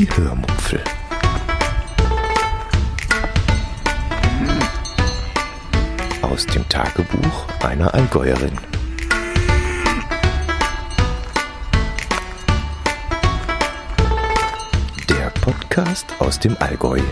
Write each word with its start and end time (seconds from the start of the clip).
Die 0.00 0.08
Hörmupfel. 0.16 0.82
Aus 6.22 6.46
dem 6.46 6.66
Tagebuch 6.70 7.46
einer 7.62 7.92
Allgäuerin. 7.92 8.56
Der 15.10 15.28
Podcast 15.42 16.06
aus 16.18 16.40
dem 16.40 16.56
Allgäu. 16.60 17.02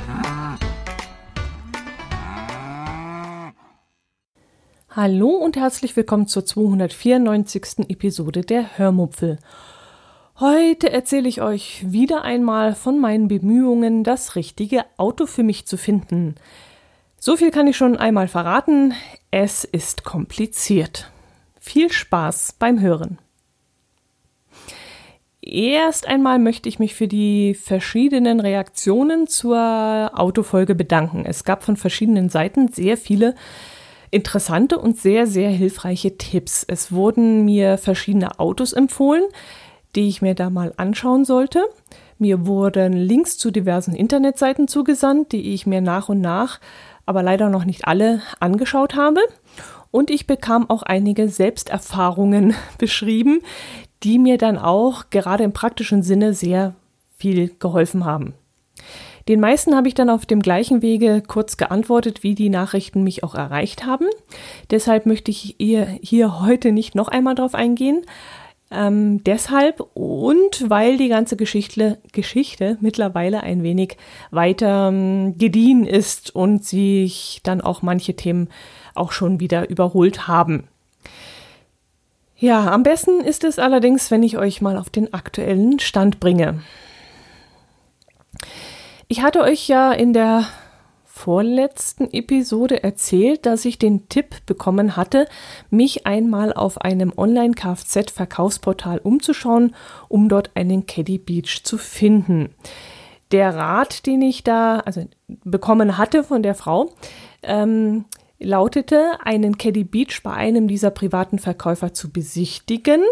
Hallo 4.89 5.29
und 5.29 5.57
herzlich 5.57 5.95
willkommen 5.95 6.27
zur 6.27 6.47
294. 6.47 7.91
Episode 7.91 8.41
der 8.41 8.79
Hörmupfel. 8.79 9.39
Heute 10.41 10.93
erzähle 10.93 11.29
ich 11.29 11.43
euch 11.43 11.85
wieder 11.91 12.23
einmal 12.23 12.77
von 12.77 13.01
meinen 13.01 13.27
Bemühungen, 13.27 14.05
das 14.05 14.37
richtige 14.37 14.85
Auto 14.97 15.27
für 15.27 15.43
mich 15.43 15.67
zu 15.67 15.77
finden. 15.77 16.37
So 17.19 17.37
viel 17.37 17.51
kann 17.51 17.67
ich 17.67 17.77
schon 17.77 17.97
einmal 17.97 18.29
verraten, 18.29 18.95
es 19.33 19.65
ist 19.65 20.05
kompliziert. 20.05 21.11
Viel 21.59 21.91
Spaß 21.91 22.55
beim 22.57 22.81
Hören. 22.81 23.19
Erst 25.43 26.07
einmal 26.07 26.39
möchte 26.39 26.69
ich 26.69 26.79
mich 26.79 26.95
für 26.95 27.09
die 27.09 27.55
verschiedenen 27.55 28.39
Reaktionen 28.39 29.27
zur 29.27 30.13
Autofolge 30.15 30.77
bedanken. 30.77 31.25
Es 31.27 31.43
gab 31.43 31.65
von 31.65 31.77
verschiedenen 31.77 32.29
Seiten 32.29 32.69
sehr 32.69 32.97
viele 32.97 33.35
interessante 34.13 34.79
und 34.79 34.99
sehr, 34.99 35.27
sehr 35.27 35.51
hilfreiche 35.51 36.17
Tipps. 36.17 36.63
Es 36.63 36.93
wurden 36.93 37.45
mir 37.45 37.77
verschiedene 37.77 38.39
Autos 38.39 38.73
empfohlen, 38.73 39.25
die 39.95 40.09
ich 40.09 40.23
mir 40.23 40.35
da 40.35 40.51
mal 40.51 40.73
anschauen 40.77 41.25
sollte. 41.25 41.65
Mir 42.19 42.47
wurden 42.47 42.93
Links 42.93 43.39
zu 43.39 43.51
diversen 43.51 43.95
Internetseiten 43.95 44.69
zugesandt, 44.69 45.33
die 45.33 45.55
ich 45.55 45.67
mir 45.67 45.81
nach 45.81 46.09
und 46.09 46.21
nach, 46.21 46.61
aber 47.07 47.23
leider 47.23 47.49
noch 47.49 47.65
nicht 47.65 47.87
alle, 47.87 48.21
angeschaut 48.41 48.95
habe. 48.95 49.21
Und 49.91 50.11
ich 50.11 50.27
bekam 50.27 50.69
auch 50.69 50.83
einige 50.83 51.29
Selbsterfahrungen 51.29 52.55
beschrieben, 52.79 53.41
die 54.03 54.19
mir 54.19 54.39
dann 54.39 54.59
auch 54.59 55.11
gerade 55.11 55.45
im 55.45 55.53
praktischen 55.53 56.03
Sinne 56.03 56.35
sehr 56.35 56.75
viel 57.17 57.55
geholfen 57.59 58.05
haben. 58.05 58.35
Den 59.29 59.41
meisten 59.41 59.77
habe 59.77 59.89
ich 59.89 59.95
dann 59.95 60.09
auf 60.09 60.25
dem 60.25 60.41
gleichen 60.41 60.81
Wege 60.81 61.23
kurz 61.27 61.59
geantwortet, 61.59 62.23
wie 62.23 62.35
die 62.35 62.49
Nachrichten 62.49 63.05
mich 63.05 63.23
auch 63.23 63.35
erreicht 63.35 63.85
haben. 63.85 64.07
Deshalb 64.71 65.05
möchte 65.05 65.31
ich 65.31 65.57
hier 65.59 66.41
heute 66.41 66.73
nicht 66.73 66.95
noch 66.95 67.09
einmal 67.09 67.35
drauf 67.35 67.55
eingehen. 67.55 68.07
Ähm, 68.71 69.25
deshalb 69.25 69.81
und 69.95 70.69
weil 70.69 70.99
die 70.99 71.09
ganze 71.09 71.37
Geschichte, 71.37 71.99
Geschichte 72.13 72.77
mittlerweile 72.81 73.43
ein 73.43 73.63
wenig 73.63 73.97
weiter 74.31 74.89
ähm, 74.89 75.39
gediehen 75.39 75.87
ist 75.87 76.35
und 76.35 76.65
sich 76.65 77.41
dann 77.45 77.63
auch 77.63 77.81
manche 77.81 78.15
Themen 78.15 78.49
auch 78.95 79.13
schon 79.13 79.41
wieder 79.41 79.71
überholt 79.71 80.29
haben. 80.29 80.69
Ja, 82.37 82.71
am 82.71 82.83
besten 82.83 83.21
ist 83.21 83.43
es 83.43 83.59
allerdings, 83.59 84.11
wenn 84.11 84.23
ich 84.23 84.37
euch 84.37 84.61
mal 84.61 84.77
auf 84.77 84.91
den 84.91 85.13
aktuellen 85.15 85.79
Stand 85.81 86.21
bringe. 86.21 86.61
Ich 89.09 89.23
hatte 89.23 89.41
euch 89.41 89.67
ja 89.67 89.93
in 89.93 90.13
der 90.13 90.45
vorletzten 91.19 92.13
Episode 92.13 92.85
erzählt, 92.85 93.45
dass 93.45 93.65
ich 93.65 93.77
den 93.77 94.09
Tipp 94.09 94.37
bekommen 94.47 94.97
hatte, 94.97 95.27
mich 95.69 96.07
einmal 96.07 96.53
auf 96.53 96.81
einem 96.81 97.13
Online-Kfz-Verkaufsportal 97.15 98.99
umzuschauen, 98.99 99.75
um 100.09 100.29
dort 100.29 100.53
einen 100.55 100.87
Caddy 100.87 101.19
Beach 101.19 101.65
zu 101.65 101.77
finden. 101.77 102.55
Der 103.33 103.57
Rat, 103.57 104.07
den 104.07 104.23
ich 104.23 104.45
da 104.45 104.79
also 104.79 105.07
bekommen 105.27 105.99
hatte 105.99 106.23
von 106.23 106.45
der 106.45 106.55
Frau, 106.55 106.93
ähm, 107.43 108.05
lautete, 108.39 109.19
einen 109.25 109.59
Caddy 109.59 109.83
Beach 109.83 110.23
bei 110.23 110.33
einem 110.33 110.69
dieser 110.69 110.91
privaten 110.91 111.41
Verkäufer 111.41 111.93
zu 111.93 112.11
besichtigen, 112.13 113.03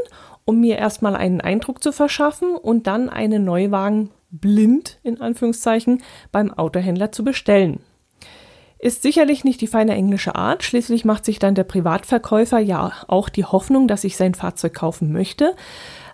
um 0.45 0.61
mir 0.61 0.79
erstmal 0.79 1.17
einen 1.17 1.41
Eindruck 1.41 1.83
zu 1.83 1.91
verschaffen 1.91 2.55
und 2.55 2.87
dann 2.87 3.09
einen 3.09 3.45
Neuwagen 3.45 4.11
blind 4.31 5.01
in 5.03 5.21
Anführungszeichen 5.21 6.03
beim 6.31 6.53
Autohändler 6.53 7.11
zu 7.11 7.25
bestellen. 7.25 7.81
Ist 8.79 9.03
sicherlich 9.03 9.43
nicht 9.43 9.61
die 9.61 9.67
feine 9.67 9.95
englische 9.95 10.35
Art, 10.35 10.63
schließlich 10.63 11.05
macht 11.05 11.25
sich 11.25 11.39
dann 11.39 11.55
der 11.55 11.65
Privatverkäufer 11.65 12.59
ja 12.59 12.93
auch 13.09 13.29
die 13.29 13.45
Hoffnung, 13.45 13.89
dass 13.89 14.05
ich 14.05 14.17
sein 14.17 14.35
Fahrzeug 14.35 14.75
kaufen 14.75 15.13
möchte. 15.13 15.55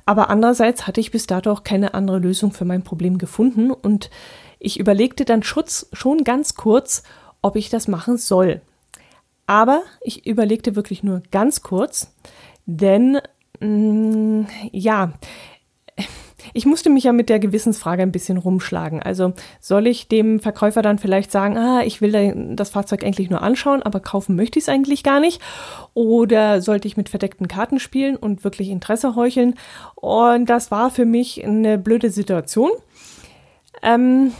Aber 0.06 0.30
andererseits 0.30 0.86
hatte 0.86 1.00
ich 1.00 1.10
bis 1.10 1.26
dato 1.26 1.50
auch 1.50 1.64
keine 1.64 1.94
andere 1.94 2.18
Lösung 2.18 2.52
für 2.52 2.64
mein 2.64 2.82
Problem 2.82 3.18
gefunden 3.18 3.70
und 3.70 4.10
ich 4.58 4.78
überlegte 4.78 5.24
dann 5.24 5.42
Schutz 5.42 5.88
schon 5.92 6.24
ganz 6.24 6.54
kurz, 6.54 7.02
ob 7.40 7.56
ich 7.56 7.68
das 7.68 7.88
machen 7.88 8.16
soll. 8.16 8.60
Aber 9.46 9.82
ich 10.00 10.26
überlegte 10.26 10.76
wirklich 10.76 11.02
nur 11.02 11.22
ganz 11.32 11.62
kurz, 11.62 12.14
denn 12.66 13.18
mh, 13.60 13.66
mm, 13.66 14.46
ja, 14.70 15.12
ich 16.52 16.66
musste 16.66 16.90
mich 16.90 17.04
ja 17.04 17.12
mit 17.12 17.28
der 17.28 17.38
Gewissensfrage 17.38 18.02
ein 18.02 18.12
bisschen 18.12 18.38
rumschlagen. 18.38 19.02
Also 19.02 19.32
soll 19.60 19.86
ich 19.86 20.08
dem 20.08 20.40
Verkäufer 20.40 20.82
dann 20.82 20.98
vielleicht 20.98 21.30
sagen, 21.30 21.56
ah, 21.56 21.82
ich 21.84 22.00
will 22.00 22.54
das 22.56 22.70
Fahrzeug 22.70 23.04
eigentlich 23.04 23.30
nur 23.30 23.42
anschauen, 23.42 23.82
aber 23.82 24.00
kaufen 24.00 24.36
möchte 24.36 24.58
ich 24.58 24.64
es 24.64 24.68
eigentlich 24.68 25.02
gar 25.02 25.20
nicht? 25.20 25.40
Oder 25.94 26.60
sollte 26.62 26.88
ich 26.88 26.96
mit 26.96 27.08
verdeckten 27.08 27.48
Karten 27.48 27.78
spielen 27.78 28.16
und 28.16 28.44
wirklich 28.44 28.70
Interesse 28.70 29.14
heucheln? 29.16 29.54
Und 29.94 30.46
das 30.46 30.70
war 30.70 30.90
für 30.90 31.06
mich 31.06 31.44
eine 31.44 31.78
blöde 31.78 32.10
Situation. 32.10 32.70
Ähm, 33.82 34.32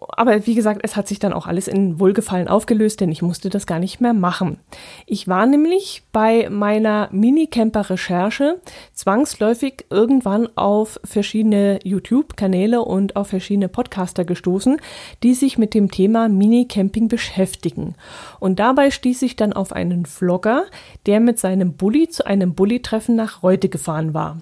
aber 0.00 0.46
wie 0.46 0.54
gesagt, 0.54 0.80
es 0.82 0.94
hat 0.94 1.08
sich 1.08 1.18
dann 1.18 1.32
auch 1.32 1.46
alles 1.46 1.68
in 1.68 1.98
Wohlgefallen 1.98 2.48
aufgelöst, 2.48 3.00
denn 3.00 3.10
ich 3.10 3.22
musste 3.22 3.48
das 3.48 3.66
gar 3.66 3.78
nicht 3.78 4.00
mehr 4.00 4.12
machen. 4.12 4.58
Ich 5.06 5.26
war 5.26 5.46
nämlich 5.46 6.02
bei 6.12 6.50
meiner 6.50 7.08
Minicamper-Recherche 7.12 8.60
zwangsläufig 8.92 9.86
irgendwann 9.90 10.48
auf 10.56 11.00
verschiedene 11.04 11.78
YouTube-Kanäle 11.82 12.82
und 12.82 13.16
auf 13.16 13.28
verschiedene 13.28 13.68
Podcaster 13.68 14.24
gestoßen, 14.24 14.78
die 15.22 15.34
sich 15.34 15.56
mit 15.56 15.72
dem 15.72 15.90
Thema 15.90 16.28
Minicamping 16.28 17.08
beschäftigen. 17.08 17.94
Und 18.38 18.58
dabei 18.58 18.90
stieß 18.90 19.22
ich 19.22 19.36
dann 19.36 19.54
auf 19.54 19.72
einen 19.72 20.04
Vlogger, 20.04 20.64
der 21.06 21.20
mit 21.20 21.38
seinem 21.38 21.72
Bulli 21.72 22.08
zu 22.08 22.26
einem 22.26 22.54
Bulli-Treffen 22.54 23.16
nach 23.16 23.42
Reute 23.42 23.68
gefahren 23.68 24.12
war. 24.12 24.38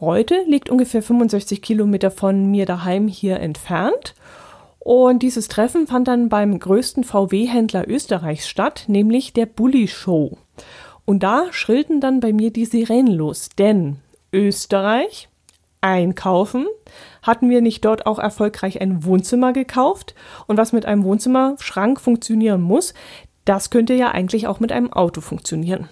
Reute 0.00 0.42
liegt 0.46 0.70
ungefähr 0.70 1.02
65 1.02 1.60
Kilometer 1.60 2.10
von 2.10 2.50
mir 2.50 2.66
daheim 2.66 3.08
hier 3.08 3.40
entfernt 3.40 4.14
und 4.88 5.18
dieses 5.18 5.48
Treffen 5.48 5.86
fand 5.86 6.08
dann 6.08 6.30
beim 6.30 6.58
größten 6.58 7.04
VW-Händler 7.04 7.86
Österreichs 7.86 8.48
statt, 8.48 8.84
nämlich 8.86 9.34
der 9.34 9.44
Bully 9.44 9.86
Show. 9.86 10.38
Und 11.04 11.22
da 11.22 11.48
schrillten 11.50 12.00
dann 12.00 12.20
bei 12.20 12.32
mir 12.32 12.50
die 12.50 12.64
Sirenen 12.64 13.12
los, 13.12 13.50
denn 13.58 13.98
Österreich, 14.32 15.28
einkaufen, 15.82 16.66
hatten 17.22 17.50
wir 17.50 17.60
nicht 17.60 17.84
dort 17.84 18.06
auch 18.06 18.18
erfolgreich 18.18 18.80
ein 18.80 19.04
Wohnzimmer 19.04 19.52
gekauft? 19.52 20.14
Und 20.46 20.56
was 20.56 20.72
mit 20.72 20.86
einem 20.86 21.04
Wohnzimmerschrank 21.04 22.00
funktionieren 22.00 22.62
muss, 22.62 22.94
das 23.44 23.68
könnte 23.68 23.92
ja 23.92 24.12
eigentlich 24.12 24.46
auch 24.46 24.58
mit 24.58 24.72
einem 24.72 24.90
Auto 24.90 25.20
funktionieren. 25.20 25.90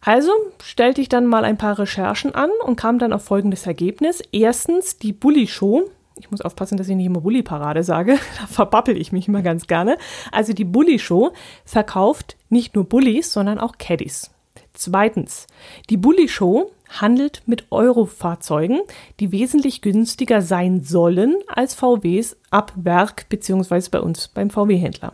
Also 0.00 0.30
stellte 0.62 1.00
ich 1.00 1.08
dann 1.08 1.26
mal 1.26 1.44
ein 1.44 1.58
paar 1.58 1.76
Recherchen 1.76 2.36
an 2.36 2.50
und 2.64 2.76
kam 2.76 3.00
dann 3.00 3.12
auf 3.12 3.24
folgendes 3.24 3.66
Ergebnis. 3.66 4.22
Erstens, 4.30 4.98
die 4.98 5.12
Bully 5.12 5.48
Show 5.48 5.90
ich 6.18 6.30
muss 6.30 6.40
aufpassen, 6.40 6.76
dass 6.76 6.88
ich 6.88 6.96
nicht 6.96 7.06
immer 7.06 7.20
Bulli-Parade 7.20 7.82
sage, 7.82 8.18
da 8.40 8.46
verbappel 8.46 8.96
ich 8.96 9.12
mich 9.12 9.28
immer 9.28 9.42
ganz 9.42 9.66
gerne. 9.66 9.98
Also 10.32 10.52
die 10.52 10.64
Bulli-Show 10.64 11.32
verkauft 11.64 12.36
nicht 12.48 12.74
nur 12.74 12.84
Bullis, 12.84 13.32
sondern 13.32 13.58
auch 13.58 13.78
Caddies. 13.78 14.30
Zweitens, 14.72 15.46
die 15.88 15.96
Bulli-Show 15.96 16.70
handelt 16.88 17.42
mit 17.46 17.66
Euro-Fahrzeugen, 17.70 18.80
die 19.20 19.32
wesentlich 19.32 19.80
günstiger 19.82 20.42
sein 20.42 20.82
sollen 20.82 21.36
als 21.48 21.74
VWs 21.74 22.36
ab 22.50 22.72
Werk 22.76 23.28
beziehungsweise 23.28 23.90
bei 23.90 24.00
uns 24.00 24.28
beim 24.28 24.50
VW-Händler. 24.50 25.12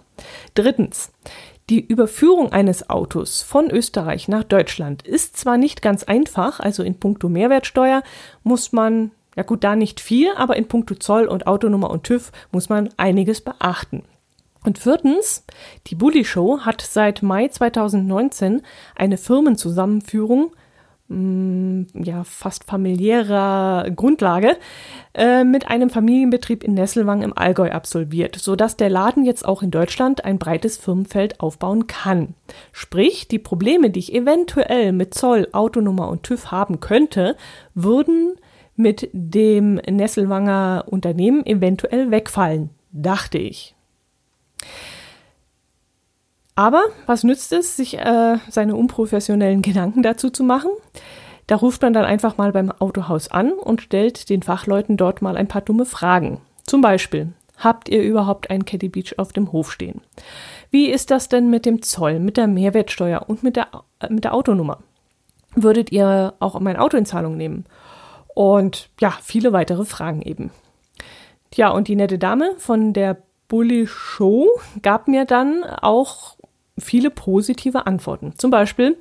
Drittens, 0.55 1.12
die 1.71 1.81
Überführung 1.81 2.53
eines 2.53 2.91
Autos 2.91 3.41
von 3.41 3.71
Österreich 3.71 4.29
nach 4.29 4.44
Deutschland 4.44 5.06
ist 5.06 5.37
zwar 5.37 5.56
nicht 5.56 5.81
ganz 5.81 6.03
einfach, 6.03 6.61
also 6.61 6.82
in 6.82 6.99
puncto 6.99 7.29
Mehrwertsteuer 7.29 8.03
muss 8.43 8.73
man 8.73 9.12
ja 9.37 9.43
gut, 9.43 9.64
da 9.64 9.76
nicht 9.76 10.00
viel, 10.00 10.29
aber 10.37 10.56
in 10.56 10.69
puncto 10.69 10.94
Zoll 10.94 11.26
und 11.26 11.46
Autonummer 11.46 11.90
und 11.90 12.05
TÜV 12.05 12.32
muss 12.50 12.69
man 12.69 12.90
einiges 12.96 13.40
beachten. 13.40 14.02
Und 14.64 14.79
viertens, 14.79 15.44
die 15.88 15.94
Bully 15.94 16.25
Show 16.25 16.61
hat 16.61 16.82
seit 16.82 17.23
Mai 17.23 17.49
2019 17.49 18.62
eine 18.94 19.17
Firmenzusammenführung 19.17 20.52
mm, 21.08 21.82
ja, 21.94 22.23
fast 22.23 22.64
familiärer 22.64 23.90
Grundlage 23.90 24.56
äh, 25.14 25.43
mit 25.43 25.69
einem 25.69 25.90
Familienbetrieb 25.90 26.62
in 26.62 26.75
Nesselwang 26.75 27.23
im 27.23 27.37
Allgäu 27.37 27.73
absolviert, 27.73 28.37
sodass 28.37 28.76
der 28.76 28.88
Laden 28.88 29.25
jetzt 29.25 29.44
auch 29.44 29.62
in 29.64 29.73
Deutschland 29.73 30.25
ein 30.25 30.38
breites 30.38 30.76
Firmenfeld 30.76 31.40
aufbauen 31.40 31.88
kann. 31.88 32.34
Sprich, 32.70 33.26
die 33.26 33.40
Probleme, 33.40 33.90
die 33.90 33.99
ich 33.99 34.14
eventuell 34.14 34.93
mit 34.93 35.12
Zoll, 35.12 35.49
Autonummer 35.50 36.08
und 36.08 36.23
TÜV 36.23 36.52
haben 36.52 36.79
könnte, 36.79 37.37
würden 37.75 38.37
mit 38.82 39.08
dem 39.12 39.76
Nesselwanger 39.76 40.84
Unternehmen 40.88 41.46
eventuell 41.46 42.11
wegfallen, 42.11 42.70
dachte 42.93 43.38
ich. 43.38 43.75
Aber 46.55 46.84
was 47.06 47.25
nützt 47.25 47.52
es, 47.52 47.76
sich 47.76 47.99
äh, 47.99 48.37
seine 48.50 48.76
unprofessionellen 48.76 49.62
Gedanken 49.62 50.02
dazu 50.02 50.31
zu 50.31 50.44
machen? 50.44 50.70
Da 51.46 51.56
ruft 51.56 51.82
man 51.82 51.93
dann 51.93 52.05
einfach 52.05 52.37
mal 52.37 52.52
beim 52.52 52.70
Autohaus 52.70 53.29
an 53.29 53.52
und 53.52 53.81
stellt 53.82 54.29
den 54.29 54.43
Fachleuten 54.43 54.96
dort 54.96 55.23
mal 55.23 55.37
ein 55.37 55.49
paar 55.49 55.62
dumme 55.62 55.87
Fragen. 55.87 56.40
Zum 56.67 56.81
Beispiel, 56.81 57.32
habt 57.58 57.88
ihr 57.88 58.02
überhaupt 58.02 58.50
einen 58.50 58.64
Caddy 58.64 58.88
Beach 58.88 59.19
auf 59.19 59.32
dem 59.32 59.52
Hof 59.52 59.73
stehen? 59.73 60.02
Wie 60.70 60.90
ist 60.90 61.11
das 61.11 61.29
denn 61.29 61.50
mit 61.50 61.67
dem 61.67 61.82
Zoll, 61.82 62.20
mit 62.20 62.37
der 62.37 62.46
Mehrwertsteuer 62.46 63.25
und 63.26 63.43
mit 63.43 63.56
der, 63.56 63.69
äh, 64.00 64.12
mit 64.12 64.25
der 64.25 64.34
Autonummer? 64.34 64.79
Würdet 65.55 65.93
ihr 65.93 66.34
auch 66.38 66.58
mein 66.61 66.76
Auto 66.76 66.96
in 66.96 67.06
Zahlung 67.06 67.37
nehmen? 67.37 67.64
Und 68.34 68.88
ja, 69.00 69.14
viele 69.23 69.52
weitere 69.52 69.84
Fragen 69.84 70.23
eben. 70.23 70.50
Tja, 71.50 71.69
und 71.70 71.88
die 71.88 71.96
nette 71.96 72.19
Dame 72.19 72.55
von 72.58 72.93
der 72.93 73.19
Bully 73.49 73.87
Show 73.87 74.49
gab 74.81 75.08
mir 75.08 75.26
dann 75.26 75.64
auch 75.64 76.37
viele 76.79 77.11
positive 77.11 77.87
Antworten. 77.87 78.34
Zum 78.38 78.50
Beispiel 78.50 78.96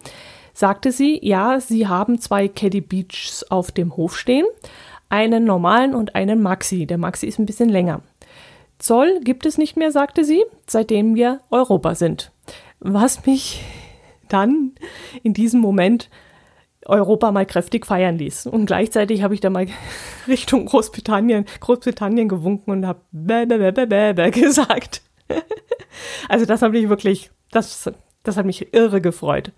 sagte 0.53 0.91
sie, 0.91 1.19
ja, 1.25 1.61
sie 1.61 1.87
haben 1.87 2.19
zwei 2.19 2.49
Caddy 2.49 2.81
Beachs 2.81 3.43
auf 3.49 3.71
dem 3.71 3.95
Hof 3.95 4.17
stehen, 4.17 4.45
einen 5.07 5.45
normalen 5.45 5.95
und 5.95 6.15
einen 6.15 6.41
Maxi. 6.41 6.85
Der 6.85 6.97
Maxi 6.97 7.27
ist 7.27 7.39
ein 7.39 7.45
bisschen 7.45 7.69
länger. 7.69 8.01
Zoll 8.77 9.21
gibt 9.23 9.45
es 9.45 9.57
nicht 9.57 9.77
mehr, 9.77 9.91
sagte 9.91 10.25
sie, 10.25 10.43
seitdem 10.67 11.15
wir 11.15 11.39
Europa 11.51 11.95
sind. 11.95 12.31
Was 12.79 13.25
mich 13.25 13.63
dann 14.27 14.73
in 15.23 15.33
diesem 15.33 15.61
Moment 15.61 16.09
Europa 16.85 17.31
mal 17.31 17.45
kräftig 17.45 17.85
feiern 17.85 18.17
ließ. 18.17 18.47
Und 18.47 18.65
gleichzeitig 18.65 19.23
habe 19.23 19.33
ich 19.33 19.39
da 19.39 19.49
mal 19.49 19.67
Richtung 20.27 20.65
Großbritannien, 20.65 21.45
Großbritannien 21.59 22.27
gewunken 22.27 22.71
und 22.71 22.87
habe 22.87 23.01
bäh, 23.11 23.45
bäh, 23.45 23.71
bäh, 23.71 23.85
bäh, 23.85 24.13
bäh 24.13 24.31
gesagt. 24.31 25.01
also 26.29 26.45
das 26.45 26.61
habe 26.61 26.77
ich 26.77 26.89
wirklich, 26.89 27.31
das, 27.51 27.89
das 28.23 28.37
hat 28.37 28.45
mich 28.45 28.73
irre 28.73 29.01
gefreut. 29.01 29.51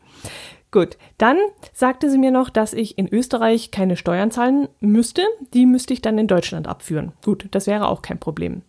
Gut, 0.73 0.97
dann 1.19 1.37
sagte 1.71 2.09
sie 2.09 2.17
mir 2.17 2.31
noch, 2.31 2.49
dass 2.49 2.73
ich 2.73 2.97
in 2.97 3.07
Österreich 3.07 3.69
keine 3.69 3.95
Steuern 3.95 4.31
zahlen 4.31 4.67
müsste. 4.79 5.21
Die 5.53 5.67
müsste 5.67 5.93
ich 5.93 6.01
dann 6.01 6.17
in 6.17 6.25
Deutschland 6.25 6.67
abführen. 6.67 7.11
Gut, 7.23 7.47
das 7.51 7.67
wäre 7.67 7.87
auch 7.87 8.01
kein 8.01 8.17
Problem. 8.17 8.63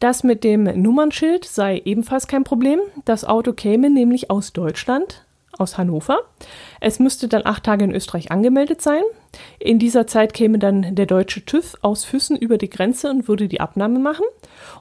Das 0.00 0.24
mit 0.24 0.42
dem 0.42 0.64
Nummernschild 0.64 1.44
sei 1.44 1.80
ebenfalls 1.84 2.26
kein 2.26 2.42
Problem. 2.42 2.80
Das 3.04 3.24
Auto 3.24 3.52
käme 3.52 3.88
nämlich 3.88 4.32
aus 4.32 4.52
Deutschland, 4.52 5.23
aus 5.58 5.78
Hannover. 5.78 6.20
Es 6.80 6.98
müsste 6.98 7.28
dann 7.28 7.42
acht 7.44 7.64
Tage 7.64 7.84
in 7.84 7.94
Österreich 7.94 8.30
angemeldet 8.30 8.80
sein. 8.80 9.02
In 9.58 9.78
dieser 9.78 10.06
Zeit 10.06 10.34
käme 10.34 10.58
dann 10.58 10.94
der 10.94 11.06
deutsche 11.06 11.44
TÜV 11.44 11.74
aus 11.82 12.04
Füssen 12.04 12.36
über 12.36 12.58
die 12.58 12.70
Grenze 12.70 13.10
und 13.10 13.28
würde 13.28 13.48
die 13.48 13.60
Abnahme 13.60 13.98
machen. 13.98 14.24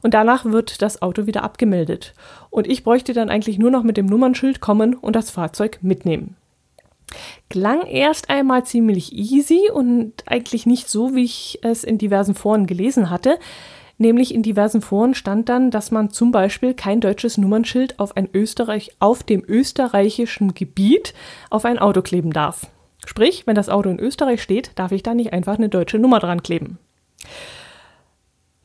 Und 0.01 0.13
danach 0.13 0.45
wird 0.45 0.81
das 0.81 1.01
Auto 1.01 1.25
wieder 1.25 1.43
abgemeldet. 1.43 2.13
Und 2.49 2.67
ich 2.67 2.83
bräuchte 2.83 3.13
dann 3.13 3.29
eigentlich 3.29 3.57
nur 3.57 3.71
noch 3.71 3.83
mit 3.83 3.97
dem 3.97 4.05
Nummernschild 4.05 4.59
kommen 4.59 4.93
und 4.93 5.15
das 5.15 5.29
Fahrzeug 5.29 5.79
mitnehmen. 5.81 6.35
Klang 7.49 7.85
erst 7.85 8.29
einmal 8.29 8.65
ziemlich 8.65 9.13
easy 9.13 9.69
und 9.71 10.13
eigentlich 10.25 10.65
nicht 10.65 10.89
so, 10.89 11.15
wie 11.15 11.25
ich 11.25 11.59
es 11.61 11.83
in 11.83 11.97
diversen 11.97 12.35
Foren 12.35 12.65
gelesen 12.65 13.09
hatte. 13.09 13.37
Nämlich 14.03 14.35
in 14.35 14.43
diversen 14.43 14.81
Foren 14.81 15.15
stand 15.15 15.47
dann, 15.47 15.71
dass 15.71 15.89
man 15.89 16.09
zum 16.09 16.33
Beispiel 16.33 16.73
kein 16.73 16.99
deutsches 16.99 17.37
Nummernschild 17.37 17.99
auf, 17.99 18.17
ein 18.17 18.27
Österreich, 18.33 18.91
auf 18.99 19.23
dem 19.23 19.45
österreichischen 19.47 20.53
Gebiet 20.53 21.13
auf 21.49 21.63
ein 21.63 21.79
Auto 21.79 22.01
kleben 22.01 22.33
darf. 22.33 22.67
Sprich, 23.05 23.47
wenn 23.47 23.55
das 23.55 23.69
Auto 23.69 23.89
in 23.89 24.01
Österreich 24.01 24.43
steht, 24.43 24.71
darf 24.75 24.91
ich 24.91 25.03
da 25.03 25.13
nicht 25.13 25.31
einfach 25.31 25.57
eine 25.57 25.69
deutsche 25.69 25.99
Nummer 25.99 26.19
dran 26.19 26.43
kleben. 26.43 26.79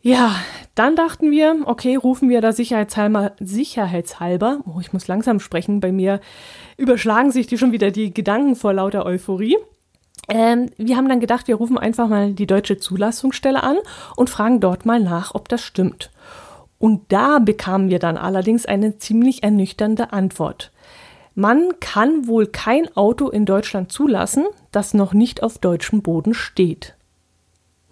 Ja, 0.00 0.35
dann 0.75 0.96
dachten 0.96 1.31
wir, 1.31 1.58
okay, 1.67 1.94
rufen 1.94 2.29
wir 2.29 2.41
da 2.41 2.50
sicherheitshalber, 2.50 3.37
sicherheitshalber, 3.38 4.62
oh, 4.67 4.81
ich 4.81 4.93
muss 4.93 5.06
langsam 5.06 5.38
sprechen, 5.38 5.79
bei 5.79 5.93
mir 5.93 6.20
überschlagen 6.76 7.31
sich 7.31 7.46
die 7.46 7.58
schon 7.58 7.70
wieder 7.70 7.93
die 7.93 8.12
Gedanken 8.12 8.56
vor 8.56 8.73
lauter 8.73 9.06
Euphorie. 9.06 9.56
Ähm, 10.29 10.71
wir 10.77 10.97
haben 10.97 11.09
dann 11.09 11.21
gedacht, 11.21 11.49
wir 11.49 11.57
rufen 11.57 11.79
einfach 11.79 12.09
mal 12.09 12.33
die 12.33 12.47
deutsche 12.47 12.79
Zulassungsstelle 12.79 13.63
an 13.63 13.79
und 14.17 14.31
fragen 14.31 14.61
dort 14.61 14.85
mal 14.85 15.01
nach, 15.01 15.35
ob 15.35 15.49
das 15.49 15.63
stimmt. 15.63 16.11
Und 16.79 17.11
da 17.13 17.39
bekamen 17.39 17.91
wir 17.91 17.99
dann 17.99 18.17
allerdings 18.17 18.67
eine 18.67 18.99
ziemlich 18.99 19.43
ernüchternde 19.43 20.13
Antwort. 20.13 20.71
Man 21.35 21.81
kann 21.81 22.27
wohl 22.27 22.47
kein 22.47 22.95
Auto 22.97 23.29
in 23.29 23.47
Deutschland 23.47 23.91
zulassen, 23.91 24.45
das 24.71 24.95
noch 24.95 25.13
nicht 25.13 25.43
auf 25.43 25.59
deutschem 25.59 26.03
Boden 26.03 26.35
steht. 26.35 26.95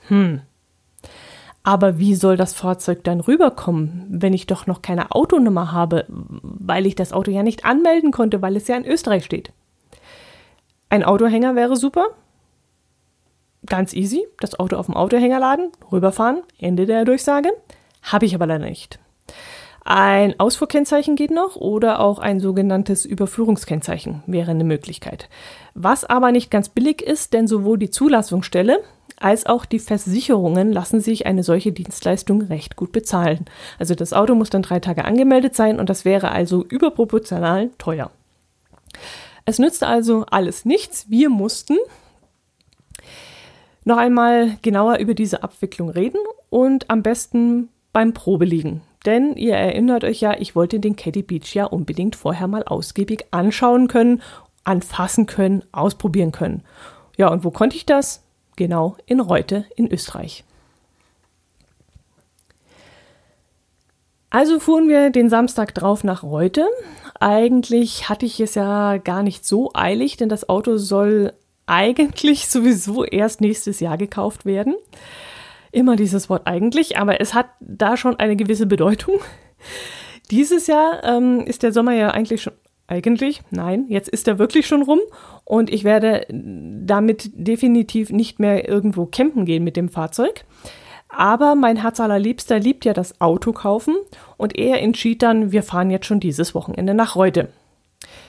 Hm, 0.09 0.43
aber 1.67 1.99
wie 1.99 2.15
soll 2.15 2.37
das 2.37 2.55
Fahrzeug 2.55 3.03
dann 3.03 3.19
rüberkommen, 3.19 4.07
wenn 4.09 4.33
ich 4.33 4.47
doch 4.47 4.69
noch 4.69 4.83
keine 4.83 5.11
Autonummer 5.11 5.73
habe, 5.73 6.05
weil 6.09 6.87
ich 6.87 6.95
das 6.95 7.13
Auto 7.13 7.33
ja 7.33 7.43
nicht 7.43 7.65
anmelden 7.65 8.13
konnte, 8.13 8.41
weil 8.41 8.55
es 8.55 8.69
ja 8.69 8.77
in 8.77 8.87
Österreich 8.87 9.25
steht? 9.25 9.51
Ein 10.91 11.03
Autohänger 11.03 11.57
wäre 11.57 11.75
super. 11.75 12.07
Ganz 13.67 13.93
easy. 13.93 14.27
Das 14.41 14.59
Auto 14.59 14.77
auf 14.77 14.87
dem 14.87 14.97
Autohänger 14.97 15.41
laden, 15.41 15.73
rüberfahren, 15.91 16.43
Ende 16.59 16.87
der 16.87 17.05
Durchsage. 17.05 17.51
Habe 18.03 18.27
ich 18.27 18.35
aber 18.35 18.47
leider 18.47 18.65
nicht. 18.65 18.99
Ein 19.85 20.39
Ausfuhrkennzeichen 20.41 21.15
geht 21.15 21.31
noch 21.31 21.55
oder 21.55 22.01
auch 22.01 22.19
ein 22.19 22.41
sogenanntes 22.41 23.05
Überführungskennzeichen 23.05 24.25
wäre 24.27 24.51
eine 24.51 24.65
Möglichkeit. 24.65 25.29
Was 25.75 26.05
aber 26.05 26.33
nicht 26.33 26.51
ganz 26.51 26.69
billig 26.69 27.03
ist, 27.03 27.33
denn 27.33 27.47
sowohl 27.47 27.79
die 27.79 27.91
Zulassungsstelle 27.91 28.83
als 29.19 29.47
auch 29.47 29.65
die 29.65 29.79
Versicherungen 29.79 30.73
lassen 30.73 31.01
sich 31.01 31.25
eine 31.27 31.43
solche 31.43 31.73
Dienstleistung 31.73 32.43
recht 32.43 32.77
gut 32.77 32.93
bezahlen. 32.93 33.47
Also 33.79 33.95
das 33.95 34.13
Auto 34.13 34.35
muss 34.35 34.51
dann 34.51 34.63
drei 34.63 34.81
Tage 34.81 35.05
angemeldet 35.05 35.55
sein 35.55 35.79
und 35.79 35.89
das 35.89 36.05
wäre 36.05 36.33
also 36.33 36.65
überproportional 36.65 37.71
teuer. 37.79 38.11
Es 39.45 39.59
nützte 39.59 39.87
also 39.87 40.27
alles 40.31 40.65
nichts. 40.65 41.09
Wir 41.09 41.31
mussten 41.31 41.79
noch 43.87 43.97
einmal 43.97 44.59
genauer 44.61 44.99
über 44.99 45.15
diese 45.15 45.43
Abwicklung 45.43 45.89
reden 45.89 46.21
und 46.51 46.91
am 46.91 47.03
besten 47.03 47.71
beim 47.95 48.13
Probeliegen. 48.13 48.83
Denn 49.07 49.35
ihr 49.37 49.55
erinnert 49.57 50.05
euch 50.05 50.21
ja, 50.21 50.37
ich 50.39 50.55
wollte 50.55 50.81
den 50.81 50.97
Caddy 50.97 51.23
Beach 51.23 51.55
ja 51.55 51.65
unbedingt 51.65 52.17
vorher 52.17 52.49
mal 52.49 52.65
ausgiebig 52.65 53.25
anschauen 53.31 53.89
können, 53.89 54.21
anfassen 54.65 55.25
können, 55.25 55.65
ausprobieren 55.73 56.33
können. 56.33 56.63
Ja, 57.17 57.29
und 57.29 57.45
wo 57.45 57.51
konnte 57.51 57.77
ich 57.77 57.87
das? 57.87 58.27
genau 58.57 58.97
in 59.07 59.21
Reute 59.21 59.67
in 59.77 59.91
Österreich. 59.93 60.45
Also 64.31 64.59
fuhren 64.59 64.89
wir 64.89 65.11
den 65.11 65.31
Samstag 65.31 65.75
drauf 65.75 66.03
nach 66.03 66.23
Reute. 66.23 66.67
Eigentlich 67.21 68.09
hatte 68.09 68.27
ich 68.27 68.41
es 68.41 68.55
ja 68.55 68.97
gar 68.99 69.23
nicht 69.23 69.47
so 69.47 69.71
eilig, 69.73 70.17
denn 70.17 70.29
das 70.29 70.49
Auto 70.49 70.77
soll 70.77 71.33
eigentlich 71.67 72.49
sowieso 72.49 73.05
erst 73.05 73.41
nächstes 73.41 73.81
Jahr 73.81 73.99
gekauft 73.99 74.47
werden. 74.47 74.75
Immer 75.73 75.97
dieses 75.97 76.31
Wort 76.31 76.47
eigentlich, 76.47 76.99
aber 76.99 77.21
es 77.21 77.35
hat 77.35 77.47
da 77.61 77.97
schon 77.97 78.17
eine 78.19 78.37
gewisse 78.37 78.67
Bedeutung. 78.67 79.17
Dieses 80.31 80.67
Jahr 80.67 81.05
ähm, 81.05 81.43
ist 81.43 81.63
der 81.63 81.73
Sommer 81.73 81.93
ja 81.93 82.11
eigentlich 82.11 82.43
schon 82.43 82.55
eigentlich, 82.89 83.43
nein, 83.51 83.87
jetzt 83.89 84.09
ist 84.09 84.29
er 84.29 84.39
wirklich 84.39 84.67
schon 84.67 84.83
rum 84.83 85.01
und 85.45 85.73
ich 85.73 85.83
werde 85.83 86.25
damit 86.31 87.31
definitiv 87.35 88.11
nicht 88.11 88.39
mehr 88.39 88.69
irgendwo 88.69 89.07
campen 89.07 89.45
gehen 89.45 89.65
mit 89.65 89.77
dem 89.77 89.89
Fahrzeug. 89.89 90.45
Aber 91.09 91.55
mein 91.55 91.77
Herz 91.77 91.99
allerliebster 92.01 92.59
liebt 92.59 92.85
ja 92.85 92.93
das 92.93 93.21
Auto 93.21 93.53
kaufen 93.53 93.97
und 94.37 94.57
er 94.57 94.83
entschied 94.83 95.23
dann, 95.23 95.53
wir 95.53 95.63
fahren 95.63 95.91
jetzt 95.91 96.07
schon 96.07 96.21
dieses 96.21 96.55
Wochenende 96.55 96.95
nach 96.95 97.17
Reute. 97.17 97.49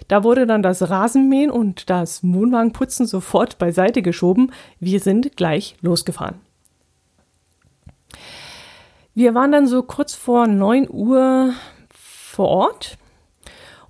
Da 0.07 0.23
wurde 0.23 0.47
dann 0.47 0.63
das 0.63 0.89
Rasenmähen 0.89 1.51
und 1.51 1.89
das 1.89 2.23
Wohnwagenputzen 2.23 3.05
sofort 3.05 3.57
beiseite 3.57 4.01
geschoben. 4.01 4.51
Wir 4.79 4.99
sind 4.99 5.35
gleich 5.35 5.75
losgefahren. 5.81 6.35
Wir 9.13 9.33
waren 9.33 9.51
dann 9.51 9.67
so 9.67 9.83
kurz 9.83 10.13
vor 10.13 10.47
9 10.47 10.87
Uhr 10.89 11.53
vor 11.91 12.47
Ort 12.47 12.97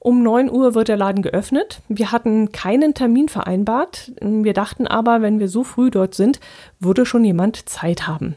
um 0.08 0.24
9 0.24 0.50
Uhr 0.50 0.74
wird 0.74 0.88
der 0.88 0.96
Laden 0.96 1.22
geöffnet. 1.22 1.82
Wir 1.90 2.14
hatten 2.14 2.54
keinen 2.54 2.94
Termin 2.94 3.28
vereinbart. 3.28 4.14
Wir 4.22 4.54
dachten 4.54 4.88
aber, 4.88 5.22
wenn 5.22 5.40
wir 5.40 5.50
so 5.50 5.66
früh 5.66 5.92
dort 5.92 6.16
sind, 6.16 6.40
würde 6.80 7.06
schon 7.06 7.26
jemand 7.26 7.68
Zeit 7.68 8.08
haben. 8.08 8.36